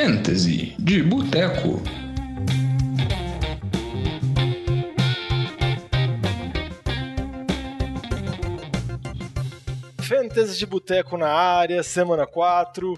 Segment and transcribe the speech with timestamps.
[0.00, 1.82] Fantasy de Boteco.
[10.00, 12.96] Fantasy de Boteco na área, semana 4.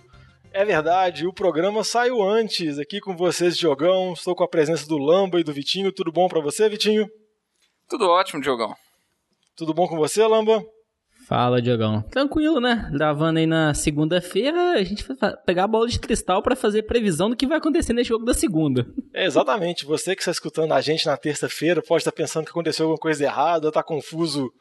[0.53, 4.13] É verdade, o programa saiu antes aqui com vocês, Diogão.
[4.13, 5.91] Estou com a presença do Lamba e do Vitinho.
[5.91, 7.09] Tudo bom para você, Vitinho?
[7.89, 8.77] Tudo ótimo, Diogão.
[9.57, 10.63] Tudo bom com você, Lamba?
[11.31, 12.03] Fala, Diogão.
[12.11, 12.91] Tranquilo, né?
[12.93, 17.31] Gravando aí na segunda-feira, a gente vai pegar a bola de cristal para fazer previsão
[17.31, 18.85] do que vai acontecer nesse jogo da segunda.
[19.15, 19.87] É, exatamente.
[19.87, 23.23] Você que está escutando a gente na terça-feira pode estar pensando que aconteceu alguma coisa
[23.23, 24.53] errada, está confuso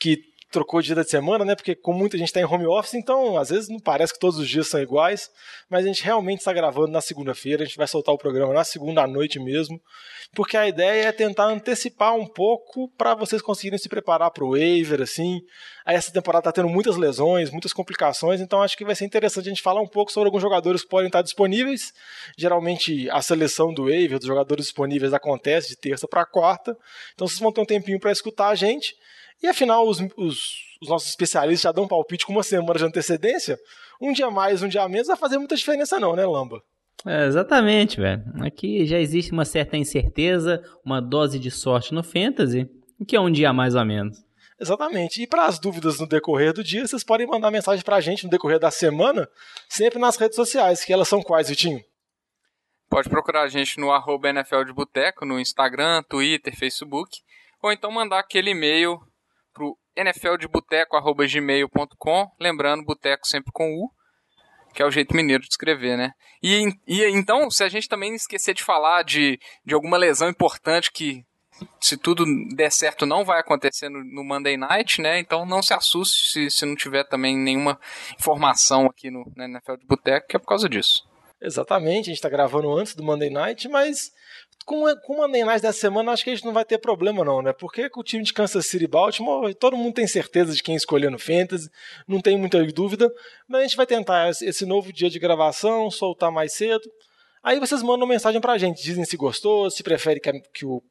[0.00, 0.16] que
[0.50, 1.54] trocou de dia de semana, né?
[1.54, 4.38] Porque com muita gente está em home office, então às vezes não parece que todos
[4.38, 5.30] os dias são iguais,
[5.68, 8.64] mas a gente realmente está gravando na segunda-feira, a gente vai soltar o programa na
[8.64, 9.80] segunda à noite mesmo,
[10.34, 14.50] porque a ideia é tentar antecipar um pouco para vocês conseguirem se preparar para o
[14.50, 15.40] waiver, assim.
[15.84, 19.46] Aí essa temporada está tendo muitas lesões, muitas complicações, então acho que vai ser interessante
[19.46, 21.92] a gente falar um pouco sobre alguns jogadores que podem estar disponíveis.
[22.36, 26.76] Geralmente a seleção do waiver dos jogadores disponíveis acontece de terça para quarta,
[27.14, 28.96] então vocês vão ter um tempinho para escutar a gente.
[29.42, 30.42] E afinal, os, os,
[30.82, 33.58] os, nossos especialistas já dão palpite com uma semana de antecedência.
[34.00, 36.62] Um dia mais, um dia menos, vai fazer muita diferença, não, né, Lamba?
[37.06, 38.22] É, exatamente, velho.
[38.44, 42.68] Aqui já existe uma certa incerteza, uma dose de sorte no Fantasy,
[42.98, 44.18] o que é um dia mais ou menos.
[44.60, 45.22] Exatamente.
[45.22, 48.24] E para as dúvidas no decorrer do dia, vocês podem mandar mensagem para a gente
[48.24, 49.26] no decorrer da semana,
[49.68, 51.80] sempre nas redes sociais, que elas são quais, Vitinho?
[52.90, 57.18] Pode procurar a gente no arroba NFL de Boteco, no Instagram, Twitter, Facebook,
[57.62, 59.00] ou então mandar aquele e-mail
[59.52, 63.90] pro nfldeboteco.gmail.com, lembrando, boteco sempre com U,
[64.72, 66.12] que é o jeito mineiro de escrever, né?
[66.42, 70.92] E, e então, se a gente também esquecer de falar de, de alguma lesão importante
[70.92, 71.24] que,
[71.80, 75.18] se tudo der certo, não vai acontecer no, no Monday Night, né?
[75.18, 77.78] Então não se assuste se, se não tiver também nenhuma
[78.18, 81.09] informação aqui no, NFL de Boteco, que é por causa disso.
[81.42, 84.12] Exatamente, a gente está gravando antes do Monday Night, mas
[84.66, 87.24] com, com o Monday Night dessa semana, acho que a gente não vai ter problema,
[87.24, 87.52] não, né?
[87.52, 90.74] Porque com o time de Kansas City e Baltimore, todo mundo tem certeza de quem
[90.74, 91.70] escolher no Fantasy,
[92.06, 93.10] não tem muita dúvida,
[93.48, 96.86] mas a gente vai tentar esse novo dia de gravação, soltar mais cedo.
[97.42, 100.82] Aí vocês mandam mensagem pra gente, dizem se gostou, se prefere que, que o,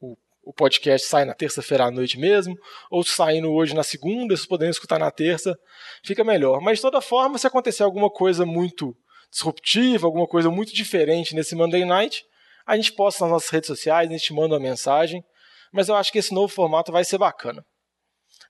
[0.00, 2.56] o, o, podcast saia na terça-feira à noite mesmo,
[2.90, 5.54] ou saindo hoje na segunda, se puderem escutar na terça,
[6.02, 6.62] fica melhor.
[6.62, 8.96] Mas de toda forma, se acontecer alguma coisa muito
[9.32, 12.22] disruptiva, alguma coisa muito diferente nesse Monday Night,
[12.66, 15.24] a gente posta nas nossas redes sociais, a gente manda uma mensagem,
[15.72, 17.64] mas eu acho que esse novo formato vai ser bacana.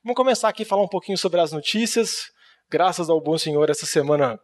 [0.04, 2.30] Vamos começar aqui a falar um pouquinho sobre as notícias.
[2.68, 4.38] Graças ao bom senhor, essa semana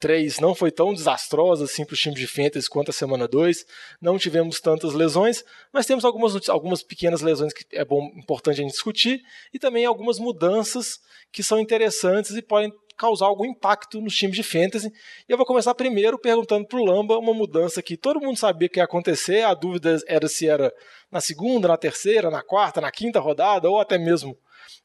[0.00, 3.64] 3 não foi tão desastrosa assim para os times de Fantasy quanto a semana 2.
[4.00, 8.62] Não tivemos tantas lesões, mas temos algumas, algumas pequenas lesões que é bom, importante a
[8.64, 9.20] gente discutir
[9.52, 10.98] e também algumas mudanças
[11.32, 14.92] que são interessantes e podem causar algum impacto nos times de fantasy.
[15.28, 18.68] E eu vou começar primeiro perguntando para o Lamba uma mudança que todo mundo sabia
[18.68, 20.72] que ia acontecer, a dúvida era se era
[21.10, 24.36] na segunda, na terceira, na quarta, na quinta rodada ou até mesmo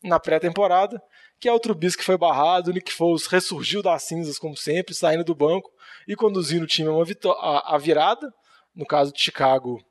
[0.04, 1.02] na pré-temporada,
[1.40, 4.94] que é o Trubisky que foi barrado, o Nick Foles ressurgiu das cinzas como sempre,
[4.94, 5.70] saindo do banco
[6.08, 6.90] e conduzindo o time
[7.40, 8.34] a, a, virada,
[8.76, 9.82] no caso de Chicago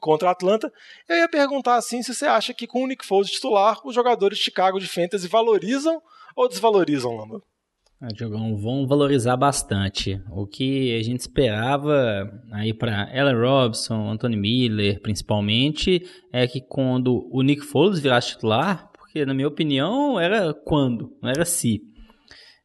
[0.00, 0.72] contra Atlanta.
[1.08, 4.38] Eu ia perguntar assim se você acha que com o Nick Foles titular, os jogadores
[4.38, 6.02] de Chicago de fantasy valorizam
[6.36, 7.42] ou desvalorizam, Lamba?
[8.02, 10.18] Ah, Diogão, vão valorizar bastante.
[10.30, 17.28] O que a gente esperava aí para Ellen Robson, Anthony Miller, principalmente, é que quando
[17.30, 21.82] o Nick Foles virasse titular, porque na minha opinião era quando, não era se,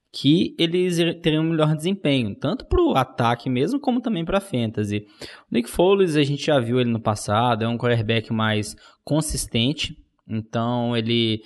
[0.10, 4.42] que eles teriam um melhor desempenho, tanto para o ataque mesmo, como também para a
[4.42, 5.06] fantasy.
[5.52, 9.98] O Nick Foles, a gente já viu ele no passado, é um quarterback mais consistente,
[10.26, 11.42] então ele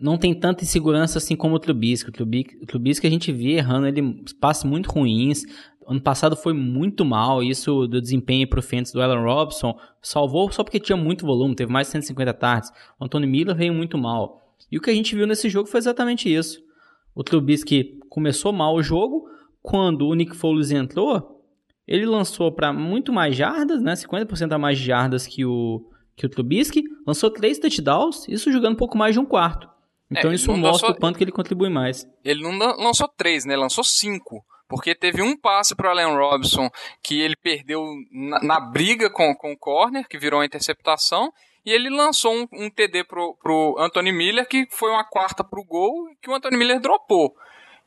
[0.00, 2.08] não tem tanta insegurança assim como o Trubisky.
[2.08, 5.44] O Trubisky, o Trubisky a gente vê errando ele passes muito ruins.
[5.86, 10.50] Ano passado foi muito mal, isso do desempenho para o Fantasy do Allen Robson salvou
[10.50, 12.70] só porque tinha muito volume, teve mais de 150 tardes.
[12.98, 14.40] O Antônio Miller veio muito mal.
[14.70, 16.62] E o que a gente viu nesse jogo foi exatamente isso.
[17.14, 19.28] O Trubisky começou mal o jogo,
[19.60, 21.44] quando o Nick Foles entrou,
[21.86, 23.94] ele lançou para muito mais jardas, né?
[23.94, 25.84] 50% a mais de jardas que o,
[26.16, 29.68] que o Trubisky, lançou três touchdowns, isso jogando um pouco mais de um quarto.
[30.10, 30.90] Então é, isso mostra lançou...
[30.90, 32.06] o quanto que ele contribui mais.
[32.24, 33.56] Ele não lançou três, né?
[33.56, 34.44] Lançou cinco.
[34.68, 36.70] Porque teve um passe para o Allen Robinson
[37.02, 41.32] que ele perdeu na, na, briga com, com o corner, que virou uma interceptação.
[41.66, 45.64] E ele lançou um, um TD pro, pro Anthony Miller, que foi uma quarta pro
[45.64, 45.92] gol,
[46.22, 47.34] que o Anthony Miller dropou.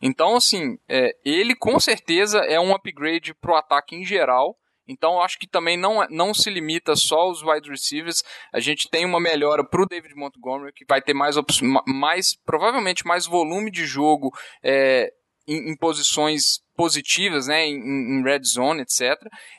[0.01, 4.57] Então, assim, é, ele com certeza é um upgrade pro ataque em geral.
[4.87, 8.23] Então, eu acho que também não, não se limita só aos wide receivers.
[8.53, 11.35] A gente tem uma melhora para o David Montgomery, que vai ter mais,
[11.87, 14.31] mais provavelmente mais volume de jogo,
[14.61, 15.11] é,
[15.47, 19.15] em, em posições positivas, né, em, em, red zone, etc.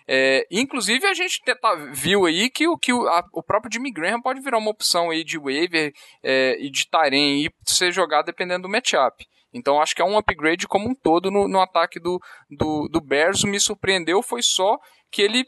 [0.08, 3.92] É, inclusive a gente tá, viu aí que, o, que o, a, o próprio Jimmy
[3.92, 5.92] Graham pode virar uma opção aí de waiver
[6.22, 9.24] é, e de Taren e ser jogado dependendo do matchup.
[9.54, 12.20] Então acho que é um upgrade como um todo no, no ataque do,
[12.50, 13.44] do, do Bears.
[13.44, 14.76] Me surpreendeu foi só
[15.10, 15.46] que ele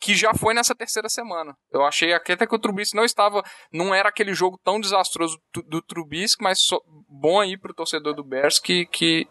[0.00, 1.54] que já foi nessa terceira semana.
[1.70, 5.62] Eu achei até que o Trubisky não estava, não era aquele jogo tão desastroso do,
[5.62, 6.66] do Trubisky, mas
[7.06, 9.28] bom aí para o torcedor do Bears que, que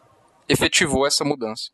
[0.48, 1.72] efetivou essa mudança.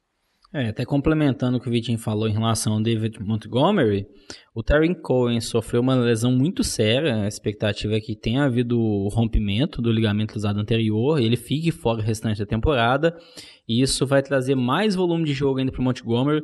[0.53, 4.07] É, até complementando o que o Vitinho falou em relação ao David Montgomery,
[4.53, 7.24] o Terry Cohen sofreu uma lesão muito séria.
[7.24, 12.03] A expectativa é que tenha havido rompimento do ligamento cruzado anterior, ele fique fora o
[12.03, 13.18] restante da temporada.
[13.68, 16.44] E isso vai trazer mais volume de jogo ainda para o Montgomery,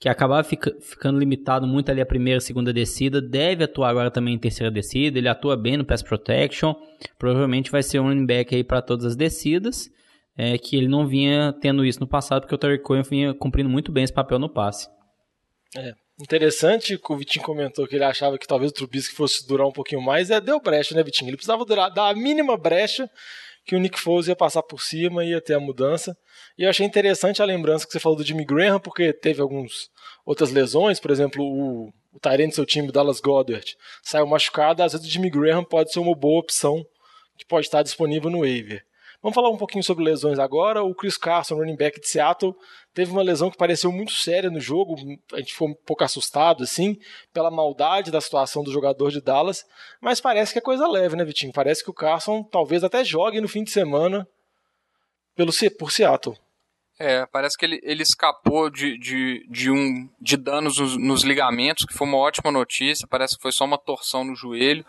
[0.00, 3.20] que acabar fica, ficando limitado muito ali a primeira e segunda descida.
[3.20, 5.18] Deve atuar agora também em terceira descida.
[5.18, 6.74] Ele atua bem no pass protection.
[7.18, 9.90] Provavelmente vai ser um running back aí para todas as descidas
[10.36, 13.68] é, que ele não vinha tendo isso no passado, porque o Terry Cohen vinha cumprindo
[13.68, 14.88] muito bem esse papel no passe.
[15.76, 19.66] É, interessante que o Vitinho comentou que ele achava que talvez o Trubisky fosse durar
[19.66, 21.28] um pouquinho mais, é deu brecha, né, Vitinho?
[21.28, 23.10] Ele precisava durar, dar a mínima brecha
[23.64, 26.16] que o Nick Foles ia passar por cima e ia ter a mudança.
[26.58, 29.88] E eu achei interessante a lembrança que você falou do Jimmy Graham, porque teve algumas
[30.24, 35.06] outras lesões, por exemplo, o, o do seu time, Dallas Goddard, saiu machucado, às vezes
[35.06, 36.84] o Jimmy Graham pode ser uma boa opção
[37.38, 38.84] que pode estar disponível no waiver.
[39.22, 40.82] Vamos falar um pouquinho sobre lesões agora.
[40.82, 42.56] O Chris Carson, running back de Seattle,
[42.92, 44.96] teve uma lesão que pareceu muito séria no jogo.
[45.32, 46.98] A gente ficou um pouco assustado, assim,
[47.32, 49.64] pela maldade da situação do jogador de Dallas.
[50.00, 51.52] Mas parece que é coisa leve, né, Vitinho?
[51.52, 54.26] Parece que o Carson talvez até jogue no fim de semana
[55.36, 56.36] pelo, por Seattle.
[56.98, 61.84] É, parece que ele, ele escapou de, de, de, um, de danos nos, nos, ligamentos,
[61.84, 63.06] que foi uma ótima notícia.
[63.08, 64.84] Parece que foi só uma torção no joelho.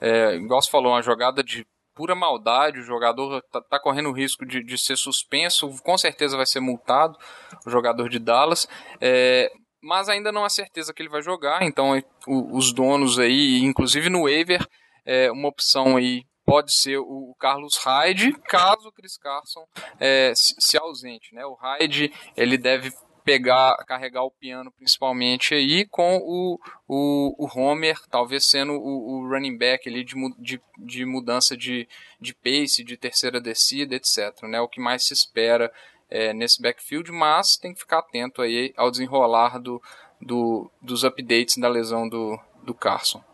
[0.00, 4.12] É, igual você falou, uma jogada de pura maldade, o jogador tá, tá correndo o
[4.12, 7.18] risco de, de, ser suspenso, com certeza vai ser multado,
[7.66, 8.68] o jogador de Dallas.
[9.00, 9.50] É,
[9.82, 11.96] mas ainda não há certeza que ele vai jogar, então
[12.26, 14.66] o, os donos aí, inclusive no waiver,
[15.04, 19.64] é, uma opção aí pode ser o Carlos Hyde, caso o Chris Carson
[19.98, 21.34] é, se, se ausente.
[21.34, 21.44] Né?
[21.44, 22.92] O Hyde ele deve
[23.24, 29.28] pegar, carregar o piano principalmente aí com o, o, o Homer, talvez sendo o, o
[29.28, 31.88] running back ali de, de, de, mudança de,
[32.20, 34.42] de pace, de terceira descida, etc.
[34.42, 34.60] Né?
[34.60, 35.72] O que mais se espera
[36.10, 39.82] é, nesse backfield, mas tem que ficar atento aí ao desenrolar do,
[40.20, 43.24] do, dos updates da lesão do, do Carson.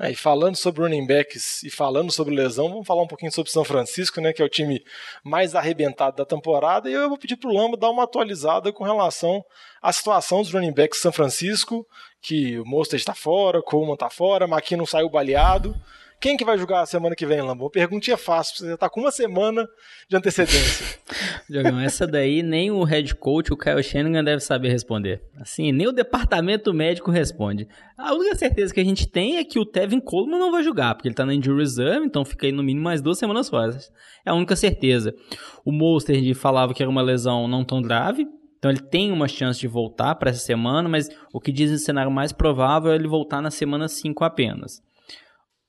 [0.00, 3.52] É, e falando sobre running backs e falando sobre lesão, vamos falar um pouquinho sobre
[3.52, 4.84] São Francisco, né, que é o time
[5.22, 6.90] mais arrebentado da temporada.
[6.90, 9.44] E eu vou pedir para o Lamba dar uma atualizada com relação
[9.80, 11.86] à situação dos running backs de São Francisco,
[12.20, 15.76] que o Mostert está fora, o Coleman está fora, McKinnon saiu baleado.
[16.24, 17.68] Quem que vai jogar a semana que vem, Lambão?
[17.68, 19.68] Perguntinha fácil, você já tá com uma semana
[20.08, 20.86] de antecedência.
[21.50, 25.20] Jogão, essa daí nem o head coach, o Kyle Shanahan, deve saber responder.
[25.38, 27.68] Assim, nem o departamento médico responde.
[27.98, 30.94] A única certeza que a gente tem é que o Tevin Coleman não vai jogar,
[30.94, 33.76] porque ele tá na injury reserve, então fica aí no mínimo mais duas semanas fora.
[34.24, 35.14] É a única certeza.
[35.62, 38.26] O Mostert falava que era uma lesão não tão grave,
[38.58, 41.76] então ele tem uma chance de voltar para essa semana, mas o que diz o
[41.76, 44.82] cenário mais provável é ele voltar na semana 5 apenas.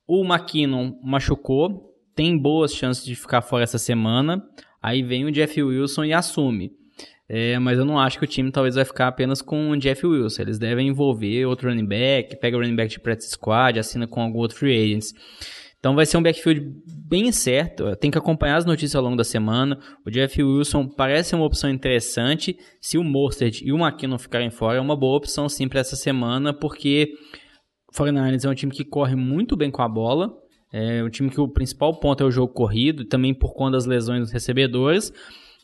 [0.08, 4.44] O McKinnon machucou, tem boas chances de ficar fora essa semana.
[4.82, 6.72] Aí vem o Jeff Wilson e assume.
[7.28, 10.06] É, mas eu não acho que o time talvez vai ficar apenas com o Jeff
[10.06, 10.44] Wilson.
[10.44, 14.22] Eles devem envolver outro running back, pega o running back de practice squad, assina com
[14.22, 15.14] algum outro free agents.
[15.80, 17.96] Então vai ser um backfield bem certo.
[17.96, 19.80] Tem que acompanhar as notícias ao longo da semana.
[20.06, 22.58] O Jeff Wilson parece uma opção interessante.
[22.82, 25.96] Se o Mostert e o McKinnon ficarem fora, é uma boa opção sim para essa
[25.96, 27.14] semana, porque
[27.96, 30.36] 49ers é um time que corre muito bem com a bola.
[30.72, 33.86] É um time que o principal ponto é o jogo corrido, também por conta das
[33.86, 35.14] lesões dos recebedores.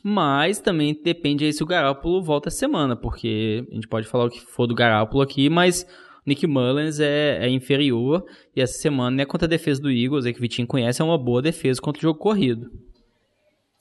[0.02, 4.24] Mas também depende aí se o Garoppolo volta essa semana, porque a gente pode falar
[4.24, 5.86] o que for do Garoppolo aqui, mas
[6.26, 8.24] Nick Mullins é, é, inferior.
[8.56, 11.04] E essa semana, né, contra a defesa do Eagles, é que o Vitinho conhece, é
[11.04, 12.70] uma boa defesa contra o jogo corrido.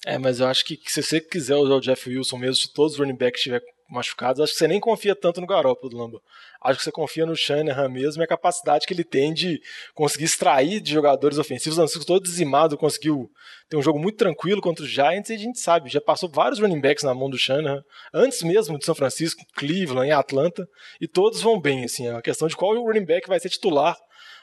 [0.05, 2.93] É, mas eu acho que, se você quiser usar o Jeff Wilson mesmo, se todos
[2.93, 6.21] os running backs estiverem machucados, acho que você nem confia tanto no Garoppolo, Lamba.
[6.61, 9.61] Acho que você confia no Shanahan mesmo e a capacidade que ele tem de
[9.93, 11.77] conseguir extrair de jogadores ofensivos.
[11.77, 13.29] O Francisco todo dizimado, conseguiu
[13.69, 16.59] ter um jogo muito tranquilo contra os Giants e a gente sabe, já passou vários
[16.59, 17.83] running backs na mão do Shanahan,
[18.13, 20.67] antes mesmo de São Francisco, Cleveland e Atlanta,
[20.99, 23.97] e todos vão bem, assim, é uma questão de qual running back vai ser titular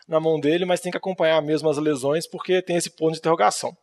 [0.07, 3.19] na mão dele, mas tem que acompanhar mesmo as lesões porque tem esse ponto de
[3.19, 3.77] interrogação.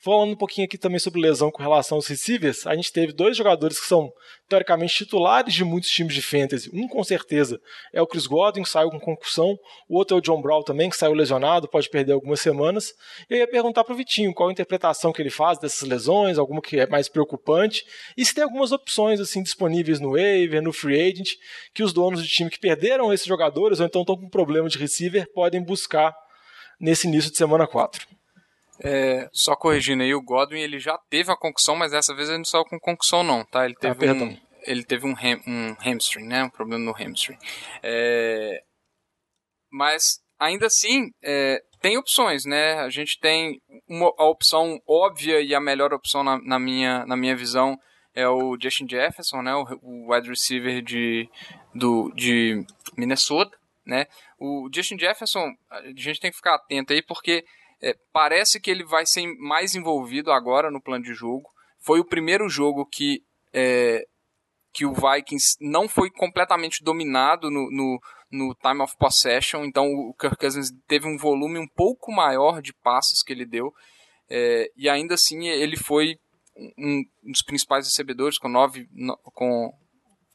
[0.00, 3.36] Falando um pouquinho aqui também sobre lesão com relação aos receivers, a gente teve dois
[3.36, 4.12] jogadores que são
[4.48, 6.70] teoricamente titulares de muitos times de fantasy.
[6.72, 7.60] Um com certeza
[7.92, 10.88] é o Chris Godwin, que saiu com concussão, o outro é o John Brown também,
[10.88, 12.94] que saiu lesionado, pode perder algumas semanas.
[13.28, 16.38] E eu ia perguntar para o Vitinho qual a interpretação que ele faz dessas lesões,
[16.38, 17.84] alguma que é mais preocupante,
[18.16, 21.30] e se tem algumas opções assim disponíveis no waiver, no free agent,
[21.74, 24.78] que os donos de time que perderam esses jogadores ou então estão com problema de
[24.78, 26.14] receiver podem buscar
[26.80, 28.17] nesse início de semana 4.
[28.80, 32.38] É, só corrigindo aí, o Godwin ele já teve a concussão, mas dessa vez ele
[32.38, 33.64] não saiu com concussão não, tá?
[33.64, 36.44] Ele ah, teve, ah, um, ele teve um, ham, um hamstring, né?
[36.44, 37.38] Um problema no hamstring.
[37.82, 38.62] É,
[39.70, 42.74] mas ainda assim, é, tem opções, né?
[42.80, 47.16] A gente tem uma, a opção óbvia e a melhor opção na, na, minha, na
[47.16, 47.76] minha visão
[48.14, 49.54] é o Justin Jefferson, né?
[49.54, 51.28] O, o wide receiver de,
[51.74, 52.64] do, de
[52.96, 53.56] Minnesota,
[53.86, 54.06] né?
[54.38, 57.44] O Justin Jefferson, a gente tem que ficar atento aí porque
[57.82, 61.48] é, parece que ele vai ser mais envolvido agora no plano de jogo.
[61.80, 64.04] Foi o primeiro jogo que, é,
[64.72, 70.14] que o Vikings não foi completamente dominado no, no, no, time of possession, então o
[70.14, 73.72] Kirk Cousins teve um volume um pouco maior de passes que ele deu,
[74.28, 76.16] é, e ainda assim ele foi
[76.56, 79.72] um, um dos principais recebedores com nove, no, com,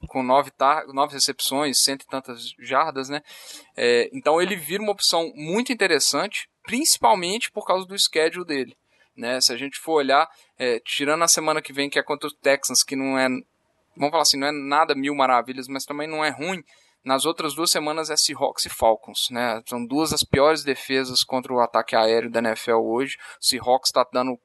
[0.07, 3.21] com nove, tar nove recepções, cento e tantas jardas, né?
[3.75, 8.77] É, então ele vira uma opção muito interessante principalmente por causa do schedule dele.
[9.15, 9.39] Né?
[9.41, 12.33] Se a gente for olhar, é, tirando a semana que vem, que é contra os
[12.33, 13.27] Texans, que não é,
[13.95, 16.63] vamos falar assim, não é nada mil maravilhas, mas também não é ruim.
[17.03, 19.61] Nas outras duas semanas é Seahawks e Falcons, né?
[19.67, 23.17] São duas das piores defesas contra o ataque aéreo da NFL hoje.
[23.41, 24.39] O Seahawks está dando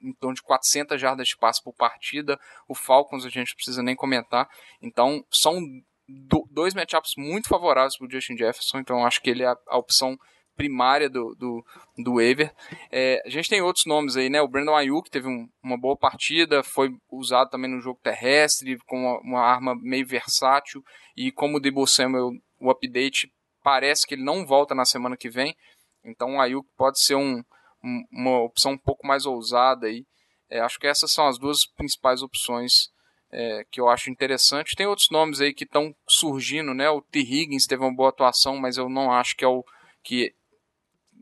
[0.00, 2.38] em torno de 400 jardas de passe por partida.
[2.68, 4.48] O Falcons a gente não precisa nem comentar.
[4.80, 5.60] Então, são
[6.50, 8.78] dois matchups muito favoráveis para o Justin Jefferson.
[8.78, 10.16] Então, acho que ele é a opção
[10.56, 11.64] primária do, do,
[11.98, 12.52] do waiver.
[12.90, 14.40] É, a gente tem outros nomes aí, né?
[14.40, 18.98] O Brandon Ayuk teve um, uma boa partida, foi usado também no jogo terrestre, com
[18.98, 20.82] uma, uma arma meio versátil.
[21.16, 22.30] E como o Debo Samuel,
[22.60, 23.32] o update
[23.62, 25.56] parece que ele não volta na semana que vem.
[26.04, 27.42] Então o Ayuk pode ser um,
[28.12, 30.04] uma opção um pouco mais ousada aí.
[30.50, 32.90] É, acho que essas são as duas principais opções
[33.32, 34.76] é, que eu acho interessante.
[34.76, 36.90] Tem outros nomes aí que estão surgindo, né?
[36.90, 37.20] O T.
[37.20, 39.64] Higgins teve uma boa atuação, mas eu não acho que é o
[40.02, 40.34] que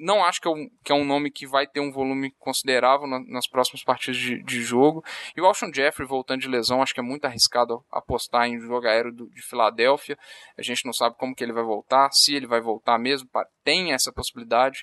[0.00, 3.06] não acho que é, um, que é um nome que vai ter um volume considerável
[3.06, 5.04] na, nas próximas partidas de, de, jogo.
[5.36, 8.86] E o Alshon Jeffrey voltando de lesão, acho que é muito arriscado apostar em jogo
[8.86, 10.18] aéreo do, de Filadélfia.
[10.56, 13.28] A gente não sabe como que ele vai voltar, se ele vai voltar mesmo,
[13.62, 14.82] tem essa possibilidade.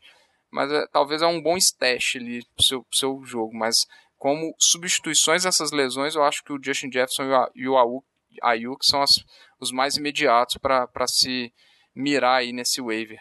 [0.51, 3.56] Mas é, talvez é um bom stash ali pro seu, pro seu jogo.
[3.56, 3.86] Mas
[4.18, 7.24] como substituições dessas lesões, eu acho que o Justin Jefferson
[7.56, 8.04] e o
[8.42, 9.12] Ayuk são as,
[9.60, 11.54] os mais imediatos para se
[11.96, 13.20] mirar aí nesse waiver.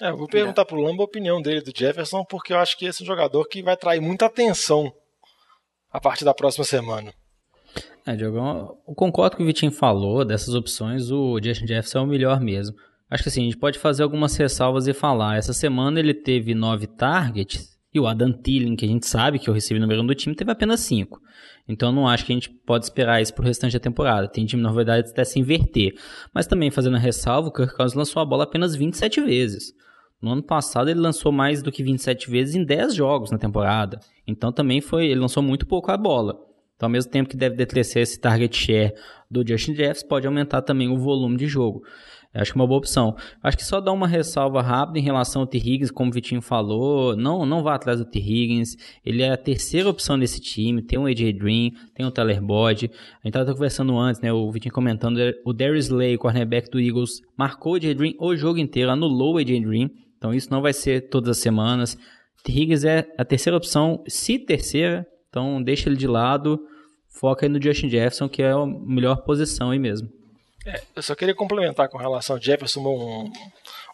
[0.00, 2.86] É, eu vou perguntar pro Lamba a opinião dele do Jefferson, porque eu acho que
[2.86, 4.92] esse é um jogador que vai atrair muita atenção
[5.90, 7.12] a partir da próxima semana.
[8.06, 8.38] É, Diogo,
[8.88, 12.76] eu concordo com o Vitinho falou, dessas opções, o Justin Jefferson é o melhor mesmo.
[13.12, 15.36] Acho que assim, a gente pode fazer algumas ressalvas e falar.
[15.36, 19.50] Essa semana ele teve nove targets e o Adam Thielen, que a gente sabe que
[19.50, 21.20] é o número um do time, teve apenas cinco.
[21.68, 24.28] Então não acho que a gente pode esperar isso pro restante da temporada.
[24.28, 25.92] Tem time, na verdade, até se inverter.
[26.32, 29.74] Mas também, fazendo a ressalva, o Kirk Cousins lançou a bola apenas 27 vezes.
[30.22, 34.00] No ano passado ele lançou mais do que 27 vezes em 10 jogos na temporada.
[34.26, 36.40] Então também foi, ele lançou muito pouco a bola.
[36.76, 38.94] Então ao mesmo tempo que deve decrescer esse target share
[39.30, 41.82] do Justin Jeffs, pode aumentar também o volume de jogo.
[42.34, 43.14] Acho que é uma boa opção.
[43.42, 45.58] Acho que só dar uma ressalva rápida em relação ao T.
[45.58, 48.18] Higgins, como o Vitinho falou, não, não vá atrás do T.
[48.18, 48.76] Higgins.
[49.04, 50.80] Ele é a terceira opção desse time.
[50.80, 52.86] Tem o AJ Dream, tem o Tyler Boyd.
[52.86, 54.32] A gente estava conversando antes, né?
[54.32, 58.58] O Vitinho comentando, o Darius Slay, cornerback do Eagles, marcou o AJ Dream o jogo
[58.58, 59.90] inteiro, anulou o AJ Dream.
[60.16, 61.98] Então isso não vai ser todas as semanas.
[62.42, 62.50] T.
[62.50, 66.58] Higgins é a terceira opção, se terceira, então deixa ele de lado,
[67.08, 70.08] foca aí no Justin Jefferson, que é a melhor posição aí mesmo.
[70.66, 73.32] É, eu só queria complementar com relação ao Jefferson um,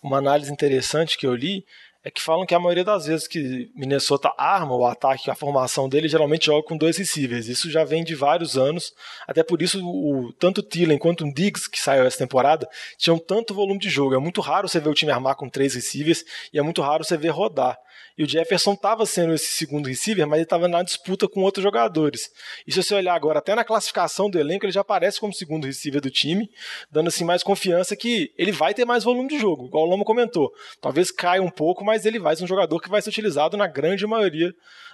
[0.03, 1.65] uma análise interessante que eu li
[2.05, 5.89] é que falam que a maioria das vezes que Minnesota arma o ataque, a formação
[5.89, 7.49] dele geralmente joga com dois receivers.
[7.49, 8.95] Isso já vem de vários anos.
[9.27, 13.19] Até por isso, o, tanto o Thielen quanto o Diggs, que saiu essa temporada, tinham
[13.19, 14.15] tanto volume de jogo.
[14.15, 17.05] É muito raro você ver o time armar com três receivers e é muito raro
[17.05, 17.77] você ver rodar.
[18.17, 21.63] E o Jefferson estava sendo esse segundo receiver, mas ele estava na disputa com outros
[21.63, 22.31] jogadores.
[22.67, 25.67] E se você olhar agora, até na classificação do elenco, ele já aparece como segundo
[25.67, 26.51] receiver do time,
[26.91, 30.05] dando assim mais confiança que ele vai ter mais volume de jogo, igual o Lama
[30.05, 30.53] comentou.
[30.81, 33.67] Talvez caia um pouco, mas ele vai ser um jogador que vai ser utilizado na
[33.67, 34.53] grande maioria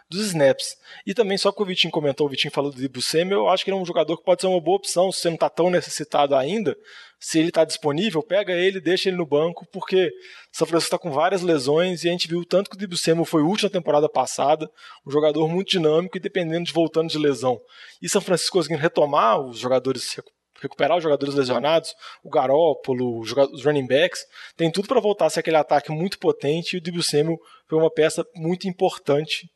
[0.08, 0.76] dos snaps.
[1.06, 3.70] E também, só que o Vitinho comentou, o Vitinho falou do Samuel, eu acho que
[3.70, 5.70] ele é um jogador que pode ser uma boa opção, se você não está tão
[5.70, 6.76] necessitado ainda,
[7.24, 10.12] se ele está disponível, pega ele, deixa ele no banco, porque
[10.52, 13.42] São Francisco está com várias lesões e a gente viu tanto que o Samuel foi
[13.42, 14.70] útil na temporada passada,
[15.06, 17.58] um jogador muito dinâmico e dependendo de voltando de lesão.
[18.02, 20.20] E São Francisco conseguindo retomar os jogadores
[20.60, 24.20] recuperar os jogadores lesionados, o Garópolo, os running backs,
[24.54, 27.90] tem tudo para voltar a ser aquele ataque muito potente e o Samuel foi uma
[27.90, 29.48] peça muito importante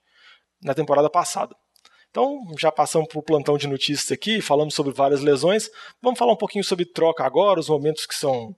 [0.63, 1.55] na temporada passada.
[2.11, 5.71] Então, já passamos para o plantão de notícias aqui, falamos sobre várias lesões.
[6.03, 8.55] Vamos falar um pouquinho sobre troca agora, os momentos que são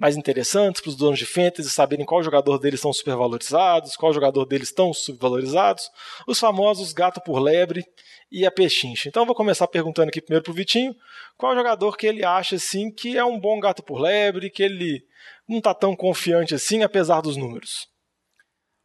[0.00, 4.46] mais interessantes para os donos de fantasy saberem qual jogador deles estão supervalorizados, qual jogador
[4.46, 5.90] deles estão subvalorizados,
[6.26, 7.84] os famosos gato por lebre
[8.32, 9.08] e a pechincha.
[9.08, 10.94] Então, vou começar perguntando aqui primeiro para o Vitinho,
[11.36, 15.04] qual jogador que ele acha assim que é um bom gato por lebre, que ele
[15.46, 17.89] não está tão confiante assim, apesar dos números.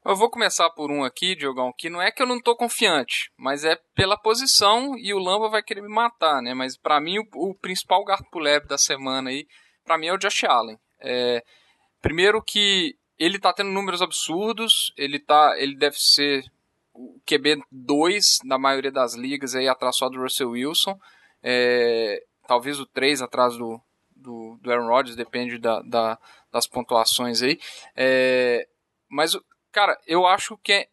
[0.05, 3.31] Eu vou começar por um aqui, Diogão, que não é que eu não tô confiante,
[3.35, 6.53] mas é pela posição e o Lamba vai querer me matar, né?
[6.53, 9.47] Mas para mim o, o, principal gato lebre da semana aí,
[9.83, 10.77] para mim é o Josh Allen.
[10.99, 11.43] É,
[12.03, 16.43] primeiro que ele tá tendo números absurdos, ele tá, ele deve ser
[16.93, 20.95] o QB 2 na maioria das ligas aí atrás só do Russell Wilson.
[21.41, 23.81] É, talvez o 3 atrás do,
[24.15, 26.19] do, do Aaron Rodgers, depende da, da
[26.51, 27.59] das pontuações aí.
[27.95, 28.67] É,
[29.09, 29.35] mas
[29.75, 30.87] Cara, eu acho que é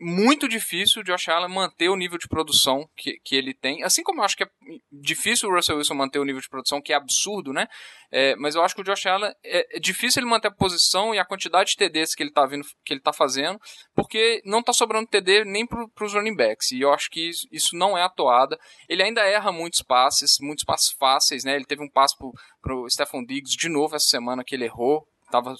[0.00, 3.84] muito difícil o Josh Allen manter o nível de produção que, que ele tem.
[3.84, 4.48] Assim como eu acho que é
[4.90, 7.68] difícil o Russell Wilson manter o nível de produção, que é absurdo, né?
[8.10, 11.14] É, mas eu acho que o Josh Allen é, é, difícil ele manter a posição
[11.14, 13.60] e a quantidade de TDs que ele tá, vindo, que ele tá fazendo,
[13.94, 16.72] porque não tá sobrando TD nem para os running backs.
[16.72, 18.58] E eu acho que isso, isso não é atuada.
[18.88, 21.54] Ele ainda erra muitos passes, muitos passes fáceis, né?
[21.54, 25.06] Ele teve um passe pro, pro Stephon Diggs de novo essa semana que ele errou.
[25.30, 25.54] Tava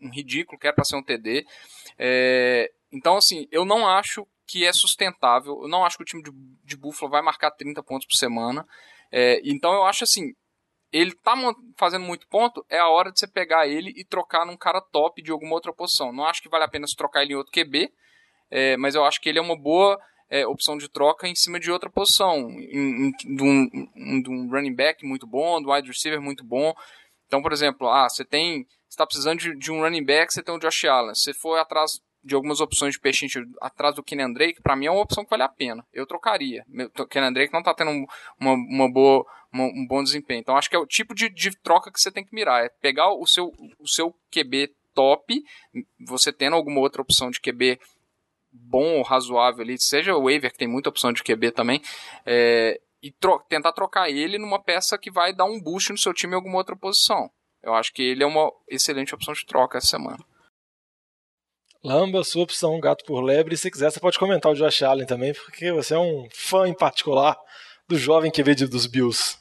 [0.00, 1.44] um ridículo, que era para ser um TD.
[1.98, 5.60] É, então, assim, eu não acho que é sustentável.
[5.62, 6.30] Eu não acho que o time de,
[6.64, 8.66] de Buffalo vai marcar 30 pontos por semana.
[9.10, 10.32] É, então, eu acho assim,
[10.92, 11.34] ele tá
[11.76, 15.20] fazendo muito ponto, é a hora de você pegar ele e trocar num cara top
[15.22, 16.12] de alguma outra posição.
[16.12, 17.92] Não acho que vale a pena trocar ele em outro QB,
[18.50, 19.98] é, mas eu acho que ele é uma boa
[20.30, 24.48] é, opção de troca em cima de outra posição, em, em, de, um, de um
[24.50, 26.74] running back muito bom, do wide receiver muito bom.
[27.26, 30.54] Então, por exemplo, ah, você tem está precisando de, de, um running back, você tem
[30.54, 31.14] o Josh Allen.
[31.14, 34.90] Se for atrás de algumas opções de peixinho atrás do Kenan Drake, para mim é
[34.90, 35.86] uma opção que vale a pena.
[35.92, 36.64] Eu trocaria.
[36.98, 37.90] O Kenan Drake não está tendo
[38.40, 40.40] uma, uma boa, uma, um bom desempenho.
[40.40, 42.64] Então acho que é o tipo de, de troca que você tem que mirar.
[42.64, 45.44] É pegar o seu, o seu QB top,
[46.04, 47.78] você tendo alguma outra opção de QB
[48.50, 51.82] bom ou razoável ali, seja o waiver, que tem muita opção de QB também,
[52.24, 56.14] é, e tro tentar trocar ele numa peça que vai dar um boost no seu
[56.14, 57.30] time em alguma outra posição.
[57.66, 60.24] Eu acho que ele é uma excelente opção de troca essa semana.
[61.82, 63.56] Lamba, sua opção gato por lebre.
[63.56, 66.74] Se quiser, você pode comentar o Josh Allen também, porque você é um fã em
[66.74, 67.36] particular
[67.88, 69.36] do jovem que veio dos Bills.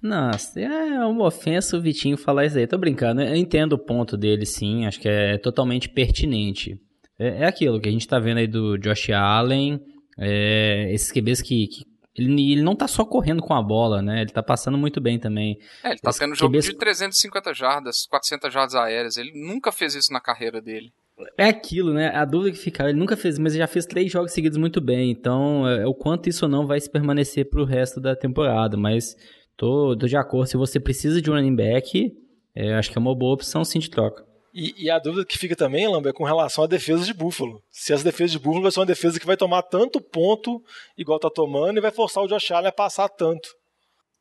[0.00, 2.66] Nossa, é uma ofensa o Vitinho falar isso aí.
[2.66, 6.80] Tô brincando, eu entendo o ponto dele sim, acho que é totalmente pertinente.
[7.18, 9.78] É, é aquilo que a gente tá vendo aí do Josh Allen,
[10.18, 14.22] é, esses QBs que, que ele, ele não tá só correndo com a bola, né?
[14.22, 15.58] Ele tá passando muito bem também.
[15.82, 19.16] É, ele tá tendo jogo de 350 jardas, 400 jardas aéreas.
[19.16, 20.92] Ele nunca fez isso na carreira dele.
[21.36, 22.08] É aquilo, né?
[22.14, 24.80] A dúvida que fica, ele nunca fez, mas ele já fez três jogos seguidos muito
[24.80, 25.10] bem.
[25.10, 28.76] Então, é, o quanto isso não vai se permanecer pro resto da temporada.
[28.76, 29.16] Mas
[29.56, 30.48] tô, tô de acordo.
[30.48, 32.12] Se você precisa de um running back,
[32.54, 34.24] é, acho que é uma boa opção sim de troca.
[34.52, 37.62] E, e, a dúvida que fica também, Lambert, é com relação à defesa de Buffalo.
[37.70, 40.60] Se as defesas de Buffalo vai ser uma defesa que vai tomar tanto ponto,
[40.98, 43.48] igual tá tomando, e vai forçar o Josh Allen a passar tanto.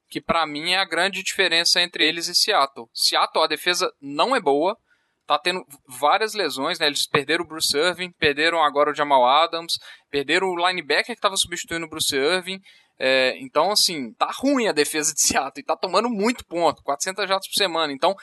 [0.07, 2.87] Que para mim é a grande diferença entre eles e Seattle.
[2.93, 4.77] Seattle, a defesa não é boa,
[5.25, 6.87] tá tendo várias lesões, né?
[6.87, 9.73] Eles perderam o Bruce Irving, perderam agora o Jamal Adams,
[10.09, 12.59] perderam o linebacker que estava substituindo o Bruce Irving.
[13.01, 17.29] É, então, assim, tá ruim a defesa de Seattle e tá tomando muito ponto, 400
[17.29, 17.93] jatos por semana.
[17.93, 18.13] Então,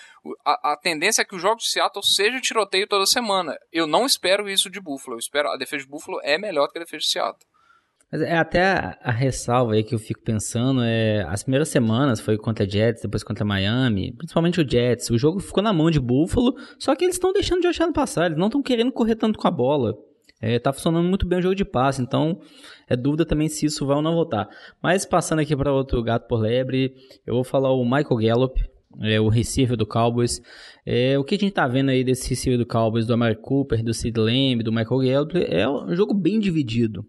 [0.44, 3.56] a, a, tendência é que o jogo de Seattle seja tiroteio toda semana.
[3.72, 5.16] Eu não espero isso de Buffalo.
[5.16, 7.46] Eu espero a defesa de Buffalo é melhor que a defesa de Seattle.
[8.12, 12.20] Mas é até a, a, ressalva aí que eu fico pensando é as primeiras semanas
[12.20, 15.10] foi contra Jets, depois contra Miami, principalmente o Jets.
[15.10, 17.92] O jogo ficou na mão de Buffalo, só que eles estão deixando de achar no
[17.92, 19.94] passar, eles não estão querendo correr tanto com a bola.
[20.40, 22.38] É, tá funcionando muito bem o jogo de passe, então
[22.88, 24.48] é dúvida também se isso vai ou não voltar.
[24.82, 26.94] Mas passando aqui para outro gato por lebre,
[27.26, 28.60] eu vou falar o Michael Gallup,
[29.00, 30.40] é, o receiver do Cowboys.
[30.84, 33.82] É, o que a gente tá vendo aí desse receiver do Cowboys, do Amari Cooper,
[33.82, 37.04] do Sid Lamb, do Michael Gallup, é um jogo bem dividido.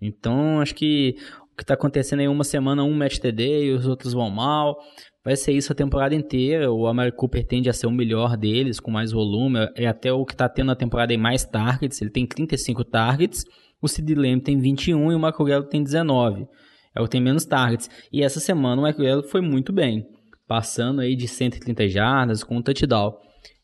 [0.00, 1.16] Então, acho que
[1.52, 4.78] o que está acontecendo aí uma semana, um match TD e os outros vão mal.
[5.24, 6.72] Vai ser isso a temporada inteira.
[6.72, 9.68] O Amari Cooper tende a ser o melhor deles, com mais volume.
[9.74, 12.00] É até o que está tendo na temporada aí mais targets.
[12.00, 13.44] Ele tem 35 targets.
[13.80, 16.46] O Sid Lamb tem 21 e o Michael Gallup tem 19.
[16.94, 17.88] É o que tem menos targets.
[18.12, 20.06] E essa semana o Michael Gallup foi muito bem.
[20.46, 23.12] passando aí de 130 jardas com um touchdown.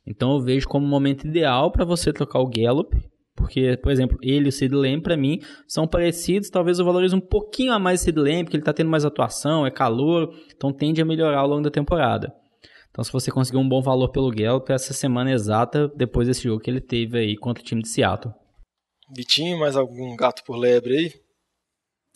[0.07, 2.95] Então eu vejo como um momento ideal para você trocar o Gallup,
[3.35, 6.51] porque, por exemplo, ele e o Sid Lamb, para mim, são parecidos.
[6.51, 9.05] Talvez eu valorize um pouquinho a mais o Sid Lamb, porque ele está tendo mais
[9.05, 12.33] atuação, é calor, então tende a melhorar ao longo da temporada.
[12.91, 16.61] Então, se você conseguir um bom valor pelo Gallup, essa semana exata, depois desse jogo
[16.61, 18.33] que ele teve aí contra o time de Seattle.
[19.15, 21.25] Vitinho, mais algum gato por lebre aí?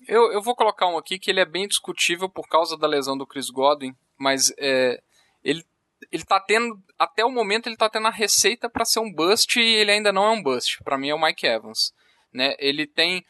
[0.07, 3.17] Eu, eu vou colocar um aqui que ele é bem discutível por causa da lesão
[3.17, 5.01] do Chris Godwin, mas é,
[5.45, 5.65] ele
[6.11, 9.59] ele tá tendo, até o momento, ele tá tendo a receita para ser um bust
[9.59, 10.83] e ele ainda não é um bust.
[10.85, 11.93] Para mim é o Mike Evans.
[12.33, 12.55] Né?
[12.59, 13.25] Ele tem,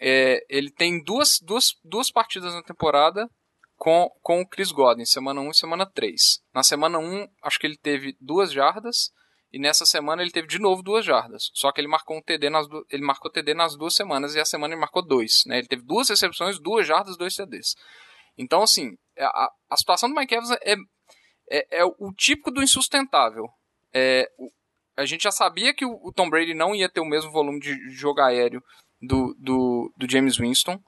[0.00, 3.28] é, ele tem duas, duas, duas partidas na temporada
[3.76, 6.42] com, com o Chris Godwin, semana 1 e semana 3.
[6.54, 9.12] Na semana 1, acho que ele teve duas jardas,
[9.56, 11.50] e nessa semana ele teve de novo duas jardas.
[11.54, 12.84] Só que ele marcou um TD nas du...
[12.90, 15.44] ele marcou TD nas duas semanas e a semana ele marcou dois.
[15.46, 15.56] Né?
[15.56, 17.74] Ele teve duas recepções, duas jardas, dois TDs.
[18.36, 20.74] Então, assim, a, a situação do Mike Evans é,
[21.50, 23.48] é, é o típico do insustentável.
[23.94, 24.28] É,
[24.94, 27.74] a gente já sabia que o, Tom Brady não ia ter o mesmo volume de
[27.94, 28.62] jogo aéreo
[29.00, 30.78] do, do, do James Winston.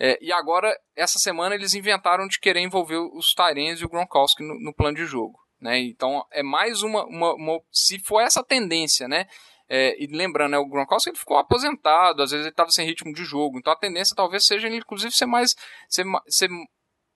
[0.00, 4.42] É, e agora, essa semana, eles inventaram de querer envolver os Tyrens e o Gronkowski
[4.42, 5.38] no, no, plano de jogo.
[5.60, 5.78] Né?
[5.80, 9.26] Então, é mais uma, uma, uma Se for essa tendência, né?
[9.68, 13.14] É, e lembrando, né, o Gronkowski ele ficou aposentado, às vezes ele estava sem ritmo
[13.14, 13.58] de jogo.
[13.58, 15.56] Então, a tendência talvez seja ele, inclusive, ser mais,
[15.88, 16.50] ser, ser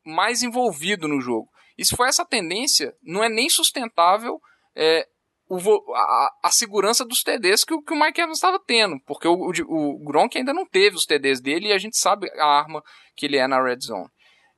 [0.04, 1.48] mais envolvido no jogo.
[1.76, 4.40] E se for essa tendência, não é nem sustentável
[4.74, 5.06] é,
[5.48, 9.34] o, a, a, segurança dos TDs que, que o Mike Evans estava tendo, porque o,
[9.34, 12.82] o, o, Gronk ainda não teve os TDs dele e a gente sabe a arma
[13.16, 14.08] que ele é na red zone.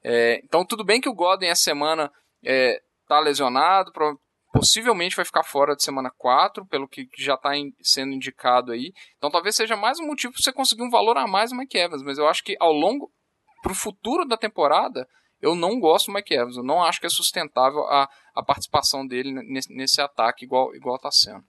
[0.03, 2.11] É, então tudo bem que o Godwin essa semana
[2.43, 2.81] está
[3.19, 3.93] é, lesionado,
[4.53, 7.51] possivelmente vai ficar fora de semana 4, pelo que já está
[7.83, 8.93] sendo indicado aí.
[9.17, 11.79] Então talvez seja mais um motivo para você conseguir um valor a mais no Mike
[11.79, 13.11] Evans, mas eu acho que ao longo,
[13.63, 15.07] para o futuro da temporada,
[15.41, 16.57] eu não gosto do Mike Evans.
[16.57, 20.99] Eu não acho que é sustentável a, a participação dele nesse, nesse ataque igual, igual
[20.99, 21.45] tá sendo.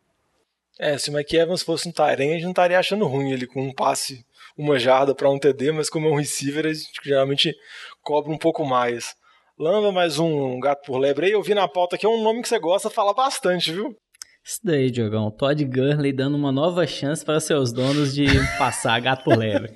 [0.79, 3.45] É, se o Mike Evans fosse um Tyrene, a gente não estaria achando ruim ele
[3.45, 4.25] com um passe,
[4.57, 7.53] uma jarda para um TD, mas como é um receiver, a gente geralmente
[8.01, 9.13] cobra um pouco mais.
[9.61, 11.33] Lamba, mais um gato por lebre aí.
[11.33, 13.95] Eu vi na pauta que é um nome que você gosta, fala bastante, viu?
[14.43, 15.29] Isso daí, Diogão.
[15.29, 18.25] Todd Gurley dando uma nova chance para seus donos de
[18.57, 19.71] passar gato por lebre.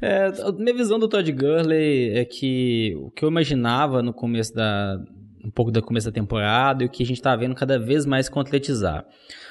[0.00, 4.54] É, a minha visão do Todd Gurley é que o que eu imaginava no começo
[4.54, 4.96] da.
[5.44, 8.06] um pouco do começo da temporada e o que a gente está vendo cada vez
[8.06, 9.04] mais concretizar.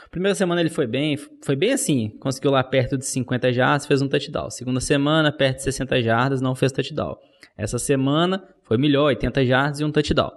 [0.09, 4.01] Primeira semana ele foi bem, foi bem assim, conseguiu lá perto de 50 jardas, fez
[4.01, 4.49] um touchdown.
[4.49, 7.17] Segunda semana, perto de 60 jardas, não fez touchdown.
[7.57, 10.31] Essa semana foi melhor, 80 jardas e um touchdown.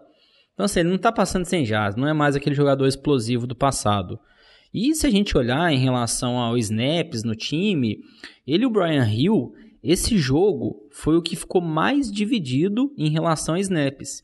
[0.55, 3.55] Então assim, ele não está passando sem jardas, não é mais aquele jogador explosivo do
[3.55, 4.19] passado.
[4.73, 7.99] E se a gente olhar em relação aos snaps no time,
[8.47, 13.55] ele e o Brian Hill, esse jogo foi o que ficou mais dividido em relação
[13.55, 14.21] a snaps.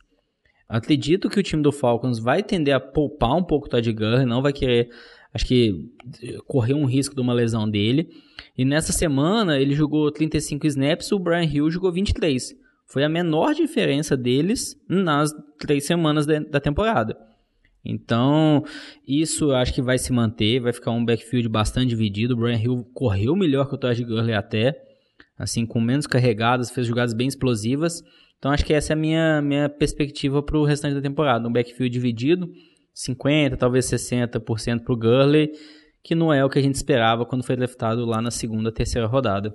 [0.68, 4.24] Acredito que o time do Falcons vai tender a poupar um pouco o Todd Gurley,
[4.24, 4.88] não vai querer,
[5.32, 5.88] acho que,
[6.46, 8.08] correr um risco de uma lesão dele.
[8.56, 12.54] E nessa semana ele jogou 35 snaps, o Brian Hill jogou 23.
[12.86, 17.16] Foi a menor diferença deles nas três semanas da temporada.
[17.84, 18.64] Então,
[19.06, 22.34] isso eu acho que vai se manter, vai ficar um backfield bastante dividido.
[22.34, 24.80] O Brian Hill correu melhor que o Todd Gurley até,
[25.36, 28.02] assim, com menos carregadas, fez jogadas bem explosivas.
[28.38, 31.48] Então, acho que essa é a minha, minha perspectiva para o restante da temporada.
[31.48, 32.48] Um backfield dividido,
[32.94, 35.50] 50%, talvez 60% para o Gurley,
[36.04, 39.06] que não é o que a gente esperava quando foi draftado lá na segunda, terceira
[39.06, 39.54] rodada.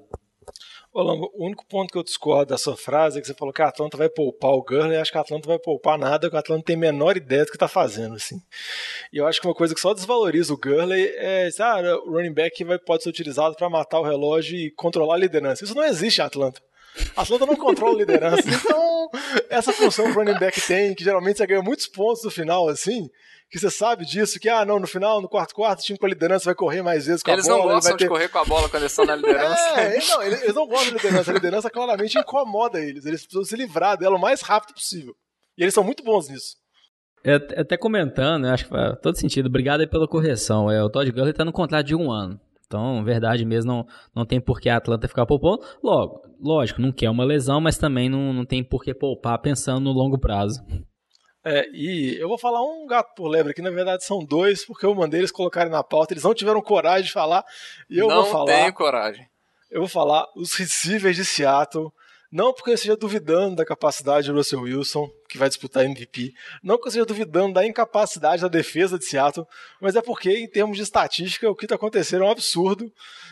[0.97, 3.53] Ô, Lambo, o único ponto que eu discordo da sua frase é que você falou
[3.53, 4.97] que a Atlanta vai poupar o Gurley.
[4.97, 7.51] Acho que a Atlanta vai poupar nada, porque a Atlanta tem a menor ideia do
[7.51, 8.41] que está fazendo, assim.
[9.13, 12.33] E eu acho que uma coisa que só desvaloriza o Gurley é, ah, o running
[12.33, 15.63] back vai, pode ser utilizado para matar o relógio e controlar a liderança.
[15.63, 16.59] Isso não existe, Atlanta.
[17.15, 18.41] A Atlanta não controla a liderança.
[18.49, 19.11] Então,
[19.51, 22.67] essa função que o running back tem, que geralmente você ganha muitos pontos no final,
[22.67, 23.07] assim,
[23.49, 26.05] que você sabe disso, que, ah, não, no final, no quarto quarto, o time com
[26.05, 27.61] a liderança vai correr mais vezes com eles a bola.
[27.61, 28.03] Eles não gostam ter...
[28.03, 29.63] de correr com a bola quando eles estão na liderança.
[29.79, 31.31] é, não, eles, eles, não gostam da liderança.
[31.31, 33.05] A liderança claramente incomoda eles.
[33.05, 35.15] Eles precisam se livrar dela o mais rápido possível.
[35.57, 36.55] E eles são muito bons nisso.
[37.23, 39.47] É, até comentando, acho que faz todo sentido.
[39.47, 40.69] Obrigado aí pela correção.
[40.69, 42.39] É, o Todd Gurley está no contrato de um ano.
[42.65, 45.61] Então, verdade mesmo, não, não tem por que a Atlanta ficar poupando.
[45.81, 49.79] Logo, lógico, não quer uma lesão, mas também não, não tem por que poupar pensando
[49.79, 50.61] no longo prazo.
[51.49, 54.85] É, e eu vou falar um gato por lebre aqui, na verdade são dois, porque
[54.85, 57.41] eu mandei eles colocarem na pauta, eles não tiveram coragem de falar,
[57.89, 58.51] e eu não vou falar.
[58.51, 59.29] Não tenho coragem.
[59.71, 61.89] Eu vou falar os receivers de Seattle
[62.31, 66.33] Não porque eu esteja duvidando da capacidade do Russell Wilson, que vai disputar MVP.
[66.61, 69.47] Não porque eu esteja duvidando da incapacidade da defesa de Seattle,
[69.79, 72.91] mas é porque, em termos de estatística, o que está acontecendo é um absurdo.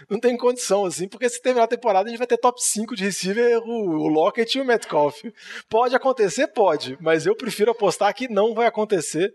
[0.10, 2.96] Não tem condição, assim, porque se terminar a temporada a gente vai ter top 5
[2.96, 5.24] de receiver, o, o Lockett e o Metcalf.
[5.70, 6.48] Pode acontecer?
[6.48, 9.34] Pode, mas eu prefiro apostar que não vai acontecer.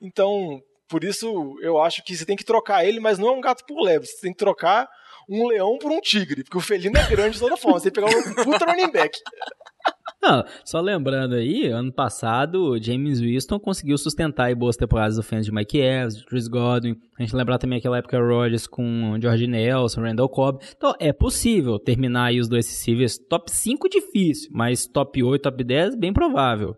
[0.00, 3.40] Então, por isso eu acho que você tem que trocar ele, mas não é um
[3.40, 4.06] gato por lebre.
[4.06, 4.88] Você tem que trocar
[5.30, 7.78] um leão por um tigre, porque o felino é grande de toda forma.
[7.78, 9.16] Você pegar um puta running back.
[10.22, 15.78] Não, só lembrando aí, ano passado, James Winston conseguiu sustentar boas temporadas ofensivas de Mike
[15.78, 17.00] Evans, de Chris Godwin.
[17.18, 20.62] A gente lembrar também aquela época Rodgers com George Nelson, Randall Cobb.
[20.76, 25.64] Então, é possível terminar aí os dois receivers top 5 difícil, mas top 8, top
[25.64, 26.76] 10 bem provável.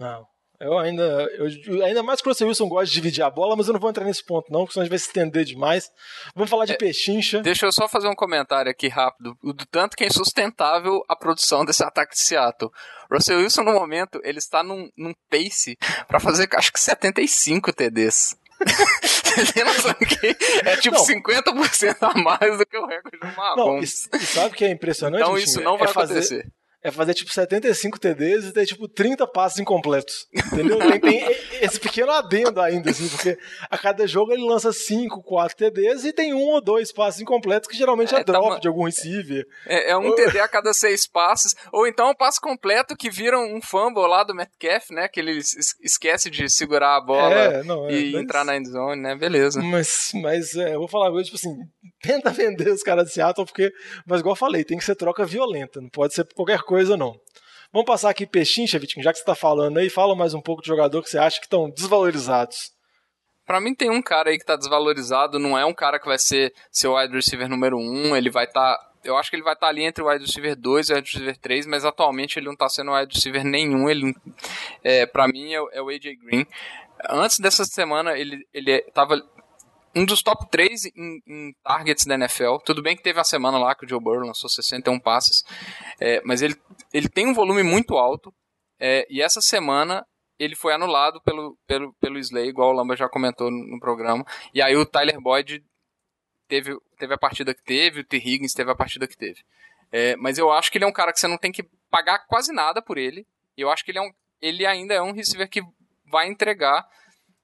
[0.00, 0.26] Não.
[0.60, 3.66] Eu ainda, eu, ainda mais que o Russell Wilson gosta de dividir a bola, mas
[3.66, 5.90] eu não vou entrar nesse ponto, não, porque senão a gente vai se estender demais.
[6.34, 7.42] Vamos falar de é, pechincha.
[7.42, 9.36] Deixa eu só fazer um comentário aqui rápido.
[9.42, 12.70] Do tanto que é insustentável a produção desse ataque de Seattle.
[13.10, 15.76] Russell Wilson, no momento, ele está num, num pace
[16.08, 18.36] para fazer, acho que 75 TDs.
[20.64, 21.04] é tipo não.
[21.04, 24.08] 50% a mais do que o recorde do Mahomes.
[24.10, 25.22] Não, e, e sabe o que é impressionante?
[25.22, 26.50] Então isso não vai é acontecer.
[26.86, 30.28] É fazer tipo 75 TDs e ter tipo 30 passes incompletos.
[30.52, 30.78] Entendeu?
[30.78, 33.36] Tem, tem, esse pequeno adendo ainda, assim, porque
[33.68, 37.68] a cada jogo ele lança 5, 4 TDs e tem um ou dois passes incompletos
[37.68, 39.44] que geralmente é, é drop tá, de algum receiver.
[39.66, 43.36] É, é um TD a cada seis passes, ou então um passe completo que vira
[43.36, 45.08] um fumble lá do Metcalf, né?
[45.08, 45.40] Que ele
[45.82, 48.22] esquece de segurar a bola é, não, é, e mas...
[48.22, 49.16] entrar na endzone, né?
[49.16, 49.60] Beleza.
[49.60, 51.56] Mas, mas é, eu vou falar agora, tipo assim,
[52.00, 53.72] tenta vender os caras de Seattle, porque,
[54.06, 56.94] mas igual eu falei, tem que ser troca violenta, não pode ser qualquer coisa coisa,
[56.94, 57.18] não.
[57.72, 60.60] Vamos passar aqui pechincha, Vitinho, já que você está falando aí, fala mais um pouco
[60.60, 62.70] de jogador que você acha que estão desvalorizados.
[63.46, 66.18] Para mim tem um cara aí que tá desvalorizado, não é um cara que vai
[66.18, 69.42] ser seu wide receiver número 1, um, ele vai estar tá, eu acho que ele
[69.42, 71.84] vai estar tá ali entre o wide receiver 2 e o wide receiver 3, mas
[71.86, 74.14] atualmente ele não está sendo wide receiver nenhum, ele
[74.84, 76.46] é, para mim é, é, o AJ Green.
[77.08, 79.22] Antes dessa semana ele ele tava
[79.96, 82.58] um dos top 3 em, em, targets da NFL.
[82.64, 85.42] Tudo bem que teve a semana lá que o Joe Burrow lançou 61 passes,
[85.98, 86.54] é, mas ele,
[86.92, 88.32] ele tem um volume muito alto.
[88.78, 90.06] É, e essa semana
[90.38, 94.22] ele foi anulado pelo, pelo, pelo Slay, igual o Lamba já comentou no, no programa.
[94.52, 95.64] E aí o Tyler Boyd
[96.46, 98.18] teve, teve a partida que teve, o T.
[98.18, 99.42] Higgins teve a partida que teve.
[99.90, 102.26] É, mas eu acho que ele é um cara que você não tem que pagar
[102.26, 103.26] quase nada por ele.
[103.56, 105.62] E eu acho que ele, é um, ele ainda é um receiver que
[106.04, 106.86] vai entregar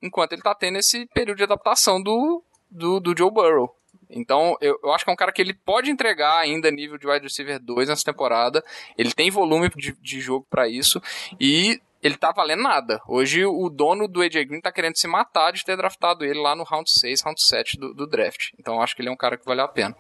[0.03, 3.75] enquanto ele está tendo esse período de adaptação do, do, do Joe Burrow.
[4.11, 7.07] Então, eu, eu, acho que é um cara que ele pode entregar ainda nível de
[7.07, 8.63] wide receiver 2 nessa temporada.
[8.97, 11.01] Ele tem volume de, de jogo para isso.
[11.41, 13.01] E ele tá valendo nada.
[13.09, 16.55] Hoje, o dono do AJ Green tá querendo se matar de ter draftado ele lá
[16.55, 18.51] no round 6, round 7 do, do draft.
[18.59, 19.97] Então, acho que ele é um cara que vale a pena.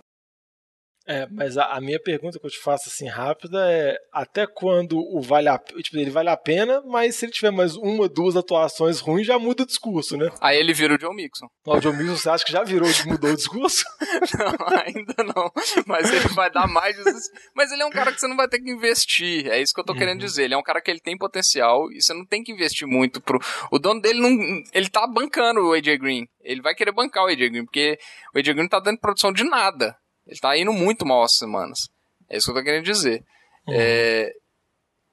[1.06, 4.98] É, mas a, a, minha pergunta que eu te faço assim rápida é até quando
[4.98, 8.36] o vale a, tipo, ele vale a pena, mas se ele tiver mais uma, duas
[8.36, 10.30] atuações ruins, já muda o discurso, né?
[10.40, 11.46] Aí ele vira o John Mixon.
[11.66, 13.84] O John Mixon, você acha que já virou, mudou o discurso?
[14.38, 15.50] não, ainda não.
[15.86, 16.96] Mas ele vai dar mais.
[17.54, 19.46] Mas ele é um cara que você não vai ter que investir.
[19.48, 19.98] É isso que eu tô uhum.
[19.98, 20.44] querendo dizer.
[20.44, 23.20] Ele é um cara que ele tem potencial e você não tem que investir muito
[23.20, 23.40] pro.
[23.70, 24.30] O dono dele não.
[24.72, 26.26] Ele tá bancando o AJ Green.
[26.42, 27.98] Ele vai querer bancar o AJ Green, porque
[28.34, 29.96] o AJ Green não tá dando produção de nada.
[30.26, 31.88] Ele tá indo muito mal essas semanas.
[32.28, 33.24] É isso que eu tô querendo dizer.
[33.66, 33.74] Uhum.
[33.76, 34.32] É...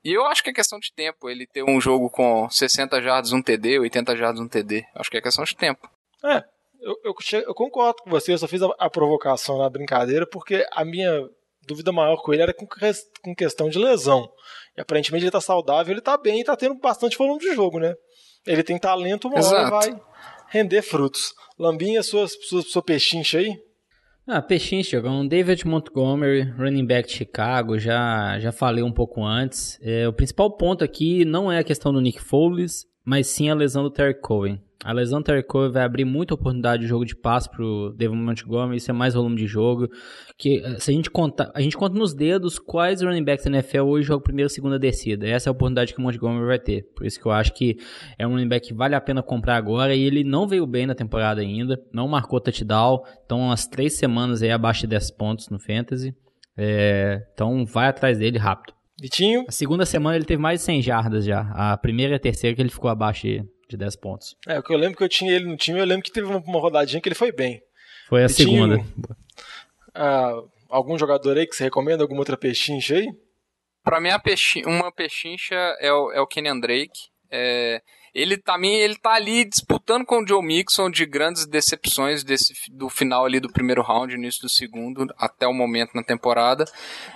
[0.03, 3.33] E eu acho que é questão de tempo ele ter um jogo com 60 jardas,
[3.33, 4.85] um TD, 80 jardas, um TD.
[4.95, 5.89] Acho que é questão de tempo.
[6.23, 6.43] É,
[6.81, 7.13] eu, eu,
[7.45, 11.11] eu concordo com você, eu só fiz a, a, provocação na brincadeira porque a minha
[11.67, 12.65] dúvida maior com ele era com,
[13.21, 14.29] com questão de lesão.
[14.77, 17.79] E aparentemente ele tá saudável, ele tá bem e tá tendo bastante volume de jogo,
[17.79, 17.93] né?
[18.47, 20.01] Ele tem talento, uma hora vai
[20.47, 21.33] render frutos.
[21.57, 23.61] Lambinha, sua, sua, sua pechincha aí?
[24.31, 29.25] Ah, peixinho jogou um David Montgomery, running back de Chicago, já, já falei um pouco
[29.25, 29.79] antes.
[29.81, 33.55] É, o principal ponto aqui não é a questão do Nick Foles, mas sim a
[33.55, 34.61] lesão do Terry Cohen.
[34.85, 38.15] A lesão do Terry Cohen vai abrir muita oportunidade de jogo de passe pro Devon
[38.15, 39.89] Montgomery, isso é mais volume de jogo.
[40.37, 43.49] Que eh, se a gente conta, a gente conta nos dedos quais running backs da
[43.49, 45.27] NFL hoje jogam primeira e segunda descida.
[45.27, 46.83] Essa é a oportunidade que o Montgomery vai ter.
[46.95, 47.77] Por isso que eu acho que
[48.15, 50.85] é um running back que vale a pena comprar agora e ele não veio bem
[50.85, 55.49] na temporada ainda, não marcou touchdown, então umas três semanas aí abaixo de 10 pontos
[55.49, 56.15] no fantasy.
[56.55, 58.78] É, então vai atrás dele rápido.
[59.01, 59.45] Vitinho?
[59.47, 61.49] A segunda semana ele teve mais de 100 jardas já.
[61.53, 64.35] A primeira e a terceira que ele ficou abaixo de de 10 pontos.
[64.47, 66.27] É, o que eu lembro que eu tinha ele no time, eu lembro que teve
[66.27, 67.61] uma rodadinha que ele foi bem.
[68.07, 68.85] Foi a ele segunda.
[69.93, 70.33] Ah,
[70.69, 72.03] algum jogador aí que você recomenda?
[72.03, 73.07] Alguma outra pechincha aí?
[73.83, 77.09] Pra mim, pechincha, uma pechincha é o, é o Kenyan Drake.
[77.29, 77.81] É,
[78.19, 82.89] ele também ele tá ali disputando com o Joe Mixon de grandes decepções desse, do
[82.89, 86.65] final ali do primeiro round, início do segundo, até o momento na temporada.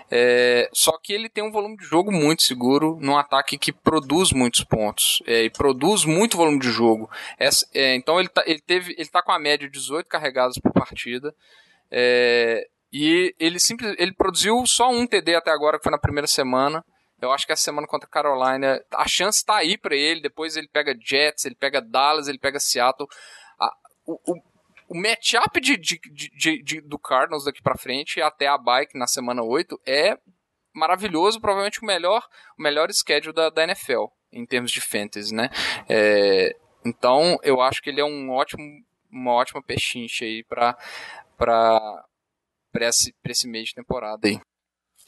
[0.10, 4.32] É, só que ele tem um volume de jogo muito seguro, num ataque que produz
[4.32, 7.10] muitos pontos é, e produz muito volume de jogo.
[7.38, 10.58] Essa, é, então ele tá, ele, teve, ele tá com a média de 18 carregados
[10.58, 11.36] por partida.
[11.92, 16.28] É, e ele simples, ele produziu só um TD até agora, que foi na primeira
[16.28, 16.84] semana.
[17.24, 20.22] Eu acho que essa semana contra a Carolina, a chance está aí para ele.
[20.22, 23.08] Depois ele pega Jets, ele pega Dallas, ele pega Seattle.
[23.60, 23.72] A,
[24.06, 24.42] o, o,
[24.90, 26.00] o matchup de, de,
[26.36, 30.18] de, de, do Cardinals daqui para frente, até a bike na semana 8, é
[30.74, 31.40] maravilhoso.
[31.40, 35.50] Provavelmente o melhor, o melhor schedule da, da NFL, em termos de fantasy, né?
[35.90, 36.56] É,
[36.86, 38.64] então, eu acho que ele é um ótimo,
[39.10, 40.78] uma ótima pechincha aí para
[41.38, 44.40] para esse, esse mês de temporada aí.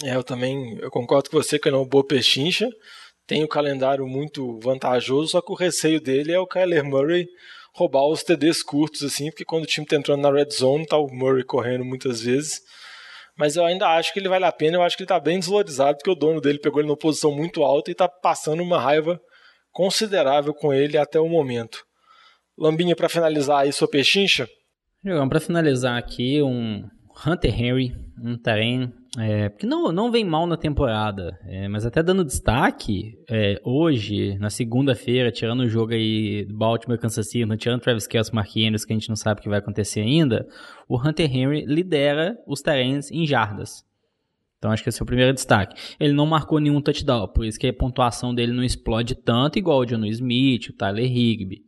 [0.03, 2.69] É, eu também eu concordo com você que ele é boa pechincha.
[3.27, 7.27] Tem o um calendário muito vantajoso, só que o receio dele é o Kyler Murray
[7.73, 10.97] roubar os TDs curtos, assim, porque quando o time tá entrando na red zone, tá
[10.97, 12.61] o Murray correndo muitas vezes.
[13.37, 15.39] Mas eu ainda acho que ele vale a pena, eu acho que ele tá bem
[15.39, 18.79] desvalorizado, porque o dono dele pegou ele numa posição muito alta e tá passando uma
[18.79, 19.19] raiva
[19.71, 21.83] considerável com ele até o momento.
[22.57, 24.47] Lambinha, para finalizar aí sua pechincha?
[25.27, 26.87] Para finalizar aqui, um
[27.27, 27.91] Hunter Henry,
[28.23, 33.17] um terreno é, que não, não vem mal na temporada, é, mas até dando destaque,
[33.29, 38.49] é, hoje, na segunda-feira, tirando o jogo aí Baltimore Kansas City, tirando Travis Kelce Mark
[38.57, 40.47] Andrews, que a gente não sabe o que vai acontecer ainda,
[40.87, 43.85] o Hunter Henry lidera os terrenos em jardas.
[44.57, 45.79] Então acho que esse é o primeiro destaque.
[45.99, 49.79] Ele não marcou nenhum touchdown, por isso que a pontuação dele não explode tanto, igual
[49.79, 51.63] o John Smith, o Tyler Higby.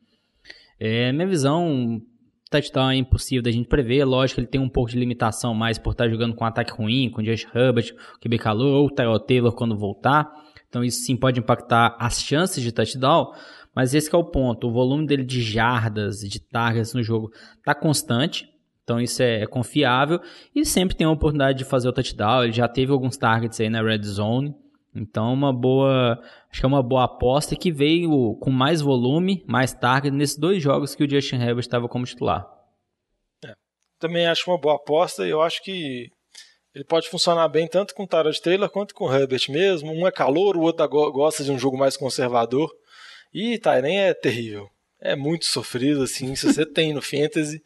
[0.79, 2.01] É, minha visão
[2.49, 4.05] touchdown é impossível da gente prever.
[4.05, 7.09] Lógico ele tem um pouco de limitação mais por estar jogando com um ataque ruim,
[7.09, 10.31] com Josh Herbert, o QB calor, ou o Tyrell Taylor quando voltar.
[10.69, 13.31] Então isso sim pode impactar as chances de touchdown.
[13.75, 14.67] Mas esse é o ponto.
[14.67, 18.49] O volume dele de jardas, de targets no jogo está constante.
[18.83, 20.19] Então isso é, é confiável.
[20.55, 22.43] E sempre tem a oportunidade de fazer o touchdown.
[22.43, 24.55] Ele já teve alguns targets aí na red zone.
[24.97, 29.73] Então, uma boa, acho que é uma boa aposta que veio com mais volume, mais
[29.73, 32.47] target nesses dois jogos que o Justin Herbert estava como titular.
[33.45, 33.53] É,
[33.99, 36.09] também acho uma boa aposta e eu acho que
[36.73, 39.91] ele pode funcionar bem tanto com o Tyrod Taylor quanto com o Herbert mesmo.
[39.91, 42.71] Um é calor, o outro gosta de um jogo mais conservador.
[43.33, 44.69] E Tyren é terrível.
[44.99, 46.35] É muito sofrido, assim.
[46.35, 47.61] Se você tem no Fantasy,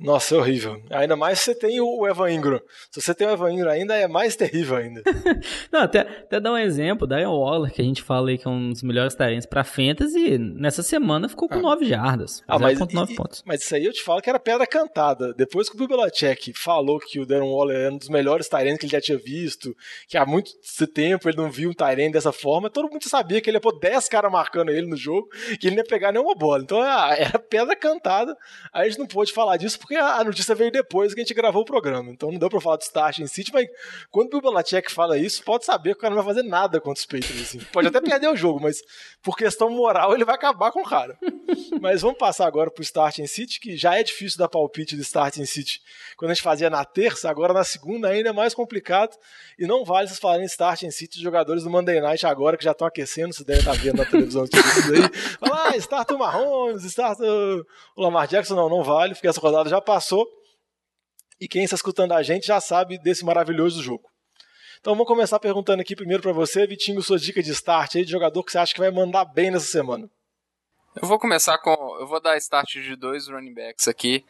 [0.00, 0.82] nossa, é horrível.
[0.88, 2.60] Ainda mais se você tem o Evan Ingram.
[2.90, 5.02] Se você tem o Evan Ingram ainda, é mais terrível ainda.
[5.70, 8.50] Não, até, até dar um exemplo, Darren Waller, que a gente fala aí que é
[8.50, 11.62] um dos melhores talentos para fantasy, nessa semana ficou com ah.
[11.62, 12.42] 9 jardas.
[12.48, 13.42] Ah, mas, e, pontos.
[13.44, 15.34] mas isso aí eu te falo que era pedra cantada.
[15.34, 18.78] Depois que o Bill Belichick falou que o Darren Waller era um dos melhores talentos
[18.78, 19.76] que ele já tinha visto,
[20.08, 20.52] que há muito
[20.94, 23.78] tempo ele não viu um Tyrene dessa forma, todo mundo sabia que ele ia pôr
[23.78, 25.28] 10 caras marcando ele no jogo,
[25.60, 26.62] que ele não ia pegar nenhuma bola.
[26.62, 28.34] Então ah, era pedra cantada.
[28.72, 31.24] Aí a gente não pôde falar disso porque porque a notícia veio depois que a
[31.24, 32.12] gente gravou o programa.
[32.12, 33.66] Então não deu pra falar do Start em City, mas
[34.08, 36.80] quando o Bill Belichick fala isso, pode saber que o cara não vai fazer nada
[36.80, 37.42] contra os Patriots.
[37.42, 37.58] Assim.
[37.72, 38.80] Pode até perder o jogo, mas
[39.20, 41.18] por questão moral ele vai acabar com o cara.
[41.80, 45.02] mas vamos passar agora pro Start em City, que já é difícil dar palpite do
[45.02, 45.80] Start em City
[46.20, 49.16] quando a gente fazia na terça, agora na segunda ainda é mais complicado.
[49.58, 52.72] E não vale vocês falarem Start em City, jogadores do Monday Night agora que já
[52.72, 55.10] estão aquecendo, você deve estar vendo na televisão tudo isso aí.
[55.50, 58.54] Ah, start o Mahomes, start o Lamar Jackson.
[58.54, 60.26] Não, não vale, porque essa rodada já passou.
[61.40, 64.08] E quem está escutando a gente já sabe desse maravilhoso jogo.
[64.80, 68.10] Então vamos começar perguntando aqui primeiro para você, Vitinho, sua dica de start aí de
[68.10, 70.08] jogador que você acha que vai mandar bem nessa semana.
[71.00, 71.70] Eu vou começar com.
[72.00, 74.24] Eu vou dar start de dois running backs aqui.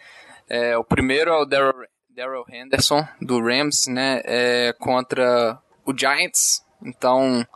[0.49, 4.21] É, o primeiro é o Daryl Henderson, do Rams, né?
[4.25, 6.63] É, contra o Giants.
[6.83, 7.47] Então,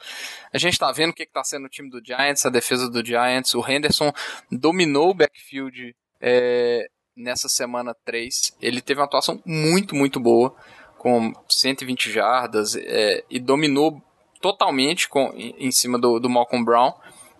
[0.53, 3.05] a gente está vendo o que está sendo o time do Giants, a defesa do
[3.05, 3.55] Giants.
[3.55, 4.13] O Henderson
[4.51, 8.57] dominou o backfield é, nessa semana 3.
[8.61, 10.55] Ele teve uma atuação muito, muito boa,
[10.99, 14.03] com 120 jardas, é, e dominou
[14.41, 16.93] totalmente com, em, cima do, do Malcolm Brown.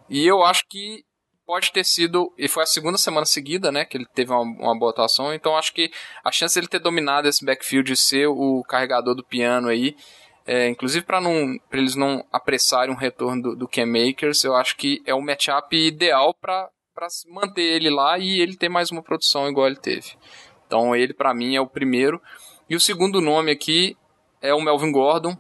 [0.09, 1.05] E eu acho que
[1.47, 4.79] pode ter sido, e foi a segunda semana seguida, né, que ele teve uma, uma
[4.79, 5.91] boa atuação, então acho que
[6.25, 9.95] a chance dele ter dominado esse backfield e ser o carregador do piano aí,
[10.47, 11.21] é, inclusive para
[11.73, 15.77] eles não apressarem um retorno do, do Cam Makers, eu acho que é o matchup
[15.77, 16.71] ideal para
[17.29, 20.13] manter ele lá e ele ter mais uma produção igual ele teve.
[20.67, 22.21] Então ele para mim é o primeiro.
[22.69, 23.97] E o segundo nome aqui
[24.41, 25.37] é o Melvin Gordon.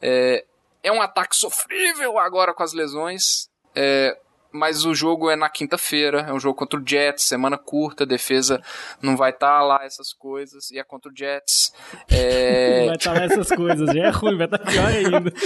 [0.00, 0.44] É,
[0.82, 3.48] é um ataque sofrível agora com as lesões.
[3.74, 4.16] É,
[4.52, 8.60] mas o jogo é na quinta-feira, é um jogo contra o Jets, semana curta, defesa
[9.00, 11.72] não vai estar tá lá essas coisas, e é contra o Jets.
[12.10, 12.84] É...
[12.86, 15.32] vai estar tá lá essas coisas, já é ruim, vai estar tá pior ainda.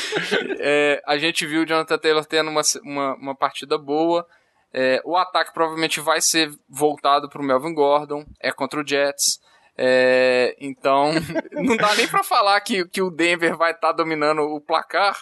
[0.58, 4.26] É, a gente viu o Jonathan Taylor tendo uma, uma, uma partida boa,
[4.72, 9.40] É, o ataque provavelmente vai ser voltado para o Melvin Gordon, é contra o Jets.
[9.78, 11.12] É, então,
[11.52, 15.16] não dá nem para falar que, que o Denver vai estar tá dominando o placar,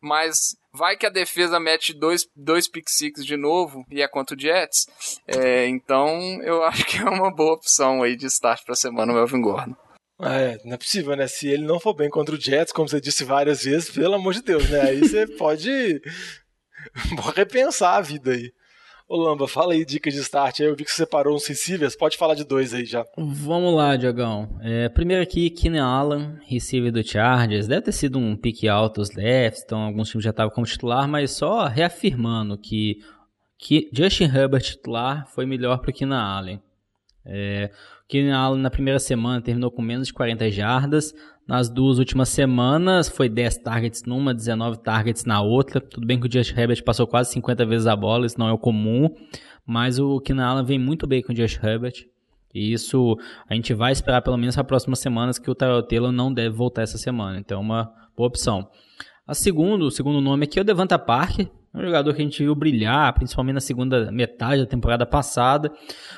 [0.00, 4.36] mas vai que a defesa mete dois, dois pick six de novo e é contra
[4.36, 4.86] o Jets.
[5.26, 9.12] É, então, eu acho que é uma boa opção aí de start para a semana
[9.12, 9.76] o Melvin Gordon.
[10.20, 11.28] É, não é possível, né?
[11.28, 14.34] Se ele não for bem contra o Jets, como você disse várias vezes, pelo amor
[14.34, 14.80] de Deus, né?
[14.80, 16.00] Aí você pode
[17.36, 18.52] repensar a vida aí.
[19.08, 20.60] Ô Lamba, fala aí dicas de start.
[20.60, 23.06] Eu vi que você separou uns receivers, pode falar de dois aí já.
[23.16, 24.60] Vamos lá, Diogão.
[24.60, 27.66] É, primeiro aqui, Keenan Allen, receiver do Chargers.
[27.66, 31.08] Deve ter sido um pique alto os lefts, então alguns times já estavam como titular,
[31.08, 32.98] mas só reafirmando que,
[33.56, 36.62] que Justin Herbert titular foi melhor para o Keenan Allen.
[37.24, 37.70] É,
[38.06, 41.14] Keenan Allen na primeira semana terminou com menos de 40 jardas,
[41.48, 45.80] nas duas últimas semanas foi 10 targets numa, 19 targets na outra.
[45.80, 48.52] Tudo bem que o Josh Herbert passou quase 50 vezes a bola, isso não é
[48.52, 49.08] o comum,
[49.66, 52.06] mas o Keenan Allen vem muito bem com o Josh Herbert.
[52.54, 53.16] E isso
[53.48, 56.54] a gente vai esperar pelo menos as próximas semanas que o Tyrell Taylor não deve
[56.54, 57.38] voltar essa semana.
[57.38, 58.68] Então é uma boa opção.
[59.26, 62.42] A segundo, o segundo nome aqui é o Devanta Parker, um jogador que a gente
[62.42, 65.70] viu brilhar, principalmente na segunda metade da temporada passada.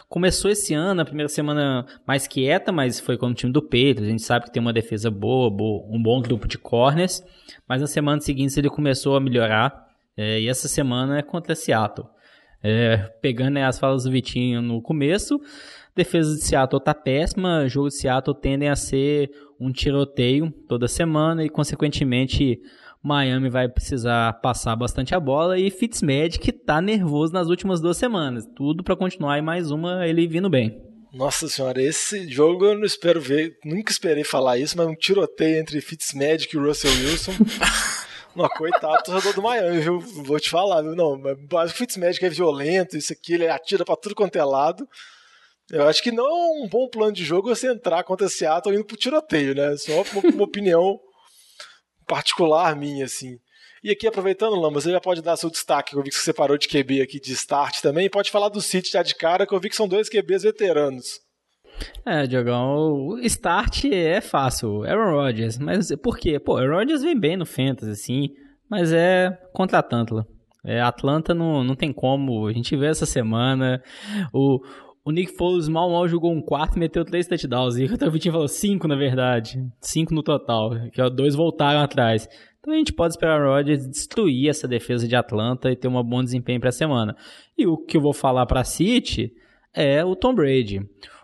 [0.08, 4.04] Começou esse ano, a primeira semana mais quieta, mas foi com o time do Pedro.
[4.04, 7.22] A gente sabe que tem uma defesa boa, boa um bom grupo de corners.
[7.68, 9.88] Mas na semana seguinte ele começou a melhorar.
[10.16, 12.06] É, e essa semana é contra Seattle.
[12.62, 15.40] É, pegando né, as falas do Vitinho no começo,
[15.96, 21.44] defesa de Seattle tá péssima, jogo de Seattle tendem a ser um tiroteio toda semana
[21.44, 22.60] e, consequentemente,
[23.02, 28.44] Miami vai precisar passar bastante a bola e Fitzmagic tá nervoso nas últimas duas semanas.
[28.54, 30.78] Tudo para continuar e mais uma ele vindo bem.
[31.12, 35.58] Nossa senhora, esse jogo eu não espero ver, nunca esperei falar isso, mas um tiroteio
[35.58, 37.32] entre Fitzmagic e Russell Wilson.
[38.36, 39.98] Não, coitado torcedor do Miami, viu?
[39.98, 40.94] Vou te falar, viu?
[40.94, 41.20] Não,
[41.50, 44.86] mas o Fitzmagic é violento, isso aqui, ele atira pra tudo quanto é lado.
[45.68, 48.84] Eu acho que não é um bom plano de jogo você entrar contra Seattle indo
[48.84, 49.76] pro tiroteio, né?
[49.76, 51.00] Só uma, uma opinião
[52.10, 53.38] particular minha, assim.
[53.84, 56.58] E aqui, aproveitando, Lamba, você já pode dar seu destaque, eu vi que você separou
[56.58, 59.54] de QB aqui de start também, e pode falar do City já de cara, que
[59.54, 61.20] eu vi que são dois QBs veteranos.
[62.04, 66.38] É, Diogão, o start é fácil, Aaron Rodgers, mas por quê?
[66.38, 68.28] Pô, Aaron Rodgers vem bem no Fantasy, assim,
[68.68, 70.26] mas é contra a Atlanta.
[70.66, 73.82] É, Atlanta não, não tem como, a gente vê essa semana,
[74.34, 74.58] o,
[75.04, 77.76] o Nick Foles mal mal jogou um quarto e meteu três touchdowns.
[77.76, 79.64] E o Vitinho falou cinco, na verdade.
[79.80, 80.70] Cinco no total.
[80.90, 82.28] Que dois voltaram atrás.
[82.60, 86.02] Então a gente pode esperar o Rodgers destruir essa defesa de Atlanta e ter um
[86.02, 87.16] bom desempenho para a semana.
[87.56, 89.32] E o que eu vou falar para City
[89.74, 90.80] é o Tom Brady.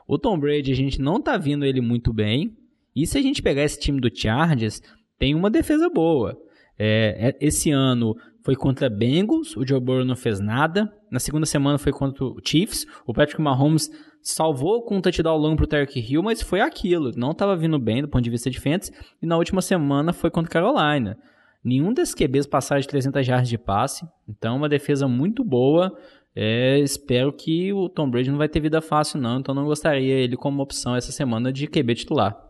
[0.08, 2.56] O Tom Brady, a gente não tá vindo ele muito bem.
[2.94, 4.80] E se a gente pegar esse time do Chargers,
[5.18, 6.34] tem uma defesa boa.
[6.78, 8.14] É, é esse ano
[8.46, 10.88] foi contra Bengals, o Joe Burrow não fez nada.
[11.10, 12.86] Na segunda semana foi contra o Chiefs.
[13.04, 13.90] O Patrick Mahomes
[14.22, 17.10] salvou com um touchdown longo pro Tarek Hill, mas foi aquilo.
[17.16, 18.92] Não estava vindo bem do ponto de vista de defense.
[19.20, 21.18] E na última semana foi contra Carolina.
[21.64, 24.06] Nenhum desses QBs passaram de 300 yards de passe.
[24.28, 25.92] Então, uma defesa muito boa.
[26.32, 29.40] É, espero que o Tom Brady não vai ter vida fácil, não.
[29.40, 32.45] Então, não gostaria ele como opção essa semana de QB titular.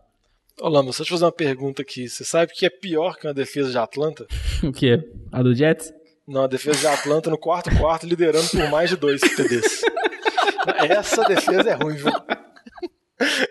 [0.61, 2.09] Ô Lama, só te fazer uma pergunta aqui.
[2.09, 4.27] Você sabe que é pior que uma defesa de Atlanta?
[4.65, 5.07] o quê?
[5.31, 5.93] A do Jets?
[6.27, 9.83] Não, a defesa de Atlanta no quarto quarto liderando por mais de dois TDs.
[10.91, 12.11] Essa defesa é ruim, viu?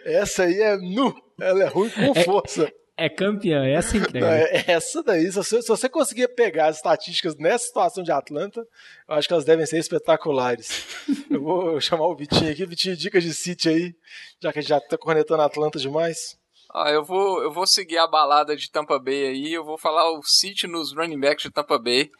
[0.03, 1.15] Essa aí é nu.
[1.39, 2.69] Ela é ruim com é, força.
[2.97, 4.27] É campeã, essa entrega.
[4.27, 8.65] É essa daí, se você, se você conseguir pegar as estatísticas nessa situação de Atlanta,
[9.07, 10.85] eu acho que elas devem ser espetaculares.
[11.29, 12.65] eu vou chamar o Vitinho aqui.
[12.65, 13.95] Vitinho, dicas de City aí,
[14.41, 16.37] já que a gente já tá cornetando Atlanta demais.
[16.77, 20.11] Ah, eu vou, eu vou seguir a balada de Tampa Bay aí, eu vou falar
[20.11, 22.11] o City nos running backs de Tampa Bay.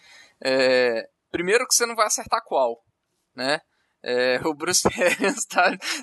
[0.41, 2.81] É, primeiro que você não vai acertar qual,
[3.35, 3.59] né?
[4.01, 5.45] É, o Bruce Arians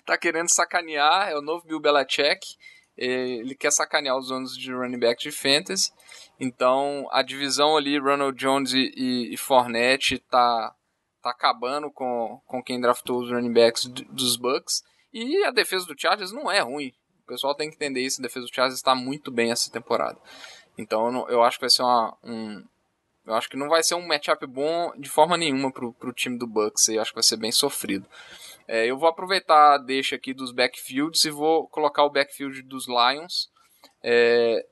[0.05, 2.47] tá, querendo sacanear, é o novo Bill Belichick.
[2.95, 5.91] É, ele quer sacanear os donos de running back de fantasy.
[6.39, 10.75] Então, a divisão ali, Ronald Jones e, e, e Fournette, tá,
[11.23, 14.83] tá acabando com, com quem draftou os running backs dos Bucks.
[15.11, 16.93] E a defesa do Chargers não é ruim.
[17.25, 18.21] O pessoal tem que entender isso.
[18.21, 20.19] A defesa do Chargers está muito bem essa temporada.
[20.77, 22.65] Então eu, acho que vai ser uma, um.
[23.27, 26.39] Eu acho que não vai ser um matchup bom de forma nenhuma pro, pro time
[26.39, 26.89] do Bucks.
[26.89, 28.07] Eu acho que vai ser bem sofrido.
[28.67, 32.87] É, eu vou aproveitar a deixa aqui dos backfields e vou colocar o backfield dos
[32.89, 33.51] Lions.
[34.03, 34.67] É,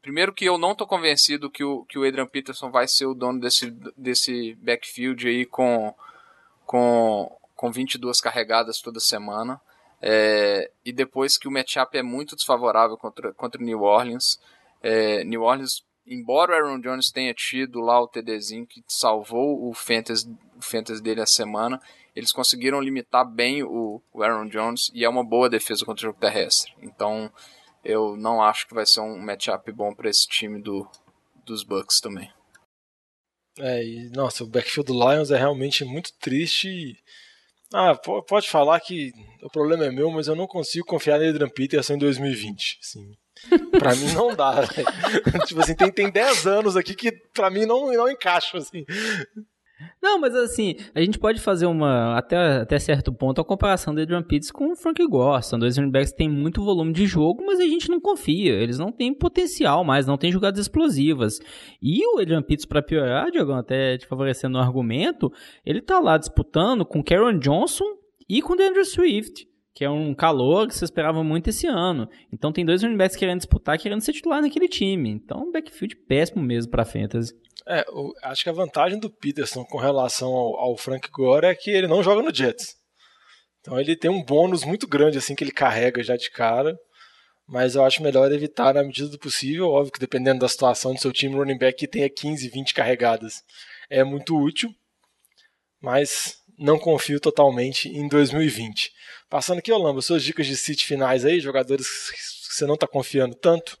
[0.00, 3.14] primeiro que eu não estou convencido que o, que o Adrian Peterson vai ser o
[3.14, 5.94] dono desse, desse backfield aí com,
[6.66, 9.60] com, com 22 carregadas toda semana.
[10.02, 14.40] É, e depois que o matchup é muito desfavorável contra, contra New Orleans.
[14.82, 19.72] É, New Orleans, embora o Aaron Jones tenha tido lá o TDzinho que salvou o
[19.72, 20.28] Fantasy,
[20.60, 21.80] fantasy dele essa semana.
[22.16, 26.08] Eles conseguiram limitar bem o, o Aaron Jones e é uma boa defesa contra o
[26.08, 26.74] jogo terrestre.
[26.82, 27.32] Então
[27.84, 30.88] eu não acho que vai ser um matchup bom para esse time do,
[31.46, 32.30] dos Bucks também.
[33.58, 36.68] É, e, nossa, o backfield do Lions é realmente muito triste.
[36.68, 36.96] E...
[37.72, 39.12] Ah, pode falar que
[39.42, 42.78] o problema é meu, mas eu não consigo confiar no Adrian Peterson em 2020.
[42.80, 43.12] Assim,
[43.78, 44.62] pra mim não dá,
[45.46, 48.84] tipo assim, tem, tem 10 anos aqui que pra mim não, não encaixa, assim.
[50.02, 54.00] Não, mas assim, a gente pode fazer uma, até, até certo ponto, a comparação do
[54.00, 55.42] Adrian Pitts com o Frank Gore.
[55.42, 58.52] São dois running backs que têm muito volume de jogo, mas a gente não confia.
[58.52, 61.38] Eles não têm potencial mais, não têm jogadas explosivas.
[61.80, 65.32] E o Adrian Pitts, para piorar, Diogão, até te favorecendo o argumento,
[65.64, 67.84] ele tá lá disputando com Karen Johnson
[68.28, 72.08] e com o Andrew Swift que é um calor que você esperava muito esse ano.
[72.32, 75.10] Então tem dois running backs querendo disputar, querendo ser titular naquele time.
[75.10, 77.34] Então um backfield péssimo mesmo para fantasy.
[77.66, 77.84] É,
[78.24, 81.86] acho que a vantagem do Peterson com relação ao, ao, Frank Gore é que ele
[81.86, 82.76] não joga no Jets.
[83.60, 86.76] Então ele tem um bônus muito grande assim que ele carrega já de cara.
[87.46, 89.68] Mas eu acho melhor evitar na medida do possível.
[89.68, 93.42] Óbvio que dependendo da situação do seu time, running back que tenha 15, 20 carregadas
[93.90, 94.74] é muito útil.
[95.80, 98.92] Mas não confio totalmente em 2020.
[99.28, 103.34] Passando aqui, Olamba, suas dicas de sit finais aí, jogadores que você não está confiando
[103.34, 103.78] tanto.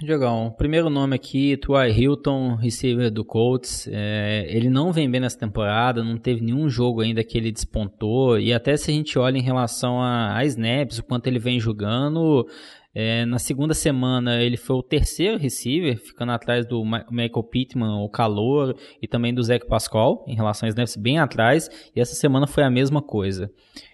[0.00, 3.88] Diogão, primeiro nome aqui, Tuai Hilton, receiver do Colts.
[3.90, 8.38] É, ele não vem bem nessa temporada, não teve nenhum jogo ainda que ele despontou.
[8.38, 11.58] E até se a gente olha em relação a, a snaps, o quanto ele vem
[11.58, 12.46] jogando,
[12.94, 18.08] é, na segunda semana ele foi o terceiro receiver, ficando atrás do Michael Pittman, o
[18.08, 21.68] calor, e também do Zach Pascal, em relação a snaps, bem atrás.
[21.94, 23.50] E essa semana foi a mesma coisa.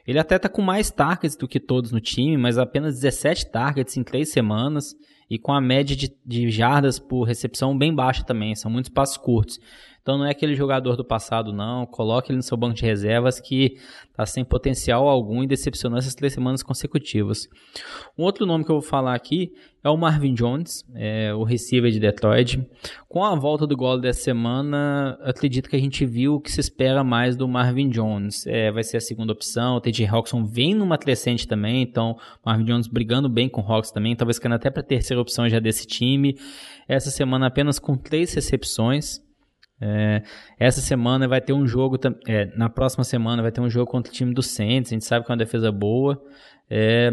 [0.07, 3.97] Ele até tá com mais targets do que todos no time, mas apenas 17 targets
[3.97, 4.95] em três semanas
[5.29, 9.17] e com a média de, de jardas por recepção bem baixa também, são muitos passos
[9.17, 9.59] curtos.
[10.05, 11.87] Então não é aquele jogador do passado, não.
[11.87, 13.79] Coloque ele no seu banco de reservas que
[14.11, 17.49] está sem potencial algum e decepcionou essas três semanas consecutivas.
[18.17, 19.51] Um outro nome que eu vou falar aqui
[19.83, 22.63] é o Marvin Jones, é, o receiver de Detroit.
[23.09, 26.61] Com a volta do gol dessa semana, acredito que a gente viu o que se
[26.61, 28.47] espera mais do Marvin Jones.
[28.47, 29.77] É, vai ser a segunda opção.
[29.77, 30.07] O T.J.
[30.07, 34.39] Hawkinson vem numa crescente também, então Marvin Jones brigando bem com o Hawks também, talvez
[34.39, 36.37] caindo até para a terceira opção já desse time.
[36.87, 39.24] Essa semana apenas com três recepções.
[39.81, 40.23] É,
[40.59, 44.11] essa semana vai ter um jogo, é, na próxima semana vai ter um jogo contra
[44.11, 46.23] o time do Saints, a gente sabe que é uma defesa boa.
[46.71, 47.11] É,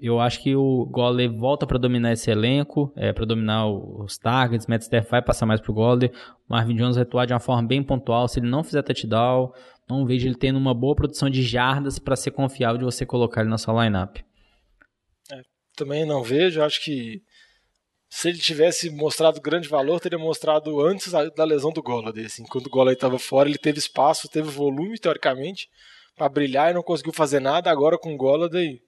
[0.00, 4.66] eu acho que o Goller volta para dominar esse elenco, é, para dominar os targets,
[4.66, 6.12] Matt Staff vai passar mais para o Goller,
[6.48, 9.52] o Marvin Jones vai atuar de uma forma bem pontual, se ele não fizer touchdown,
[9.88, 13.40] não vejo ele tendo uma boa produção de jardas para ser confiável de você colocar
[13.42, 14.16] ele na sua lineup.
[15.30, 15.42] É,
[15.76, 17.22] também não vejo, acho que
[18.16, 22.26] se ele tivesse mostrado grande valor, teria mostrado antes da lesão do Golladay.
[22.26, 25.68] Assim, quando o Golladay estava fora, ele teve espaço, teve volume, teoricamente,
[26.14, 27.72] para brilhar e não conseguiu fazer nada.
[27.72, 28.80] Agora com o Golladay,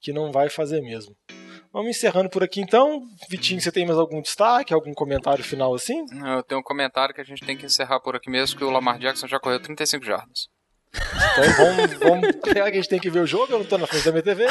[0.00, 1.14] que não vai fazer mesmo.
[1.70, 3.02] Vamos encerrando por aqui então.
[3.28, 6.06] Vitinho, você tem mais algum destaque, algum comentário final assim?
[6.34, 8.70] Eu tenho um comentário que a gente tem que encerrar por aqui mesmo, que o
[8.70, 10.48] Lamar Jackson já correu 35 jardas.
[11.32, 13.86] Então vamos, vamos que a gente tem que ver o jogo, eu não estou na
[13.86, 14.46] frente da minha TV.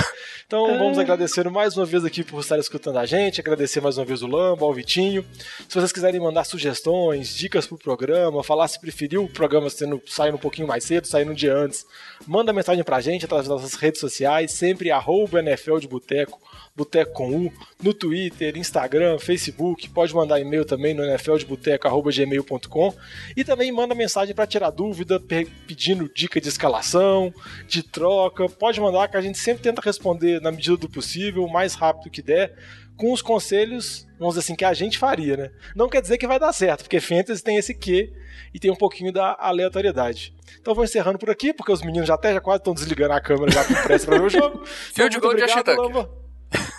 [0.46, 4.06] Então vamos agradecer mais uma vez aqui por estar escutando a gente, agradecer mais uma
[4.06, 5.26] vez o Lamba, o Vitinho.
[5.68, 10.36] Se vocês quiserem mandar sugestões, dicas pro programa, falar se preferiu o programa sendo, saindo
[10.36, 11.86] um pouquinho mais cedo, saindo um dia antes,
[12.28, 16.40] manda mensagem pra gente através das nossas redes sociais, sempre arroba NFL de Boteco,
[16.76, 22.94] Boteco com U, no Twitter, Instagram, Facebook, pode mandar e-mail também no nfldeboteco.gmail.com
[23.36, 25.18] e também manda mensagem para tirar dúvida,
[25.66, 27.34] pedindo dica de escalação,
[27.66, 31.52] de troca, pode mandar que a gente sempre tenta responder na medida do possível, o
[31.52, 32.54] mais rápido que der,
[32.98, 35.52] com os conselhos, vamos dizer assim, que a gente faria, né?
[35.76, 38.12] Não quer dizer que vai dar certo, porque Fantasy tem esse quê
[38.54, 40.34] e tem um pouquinho da aleatoriedade.
[40.60, 43.22] Então vou encerrando por aqui, porque os meninos já até já quase estão desligando a
[43.22, 44.66] câmera já com pressa para ver o jogo.
[44.66, 45.44] Fio de gol de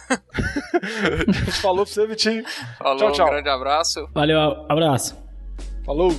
[1.60, 2.44] Falou pra você, Vitinho.
[2.78, 3.26] Falou, tchau, tchau.
[3.26, 4.08] Um grande abraço.
[4.14, 4.38] Valeu,
[4.68, 5.16] abraço.
[5.84, 6.10] Falou.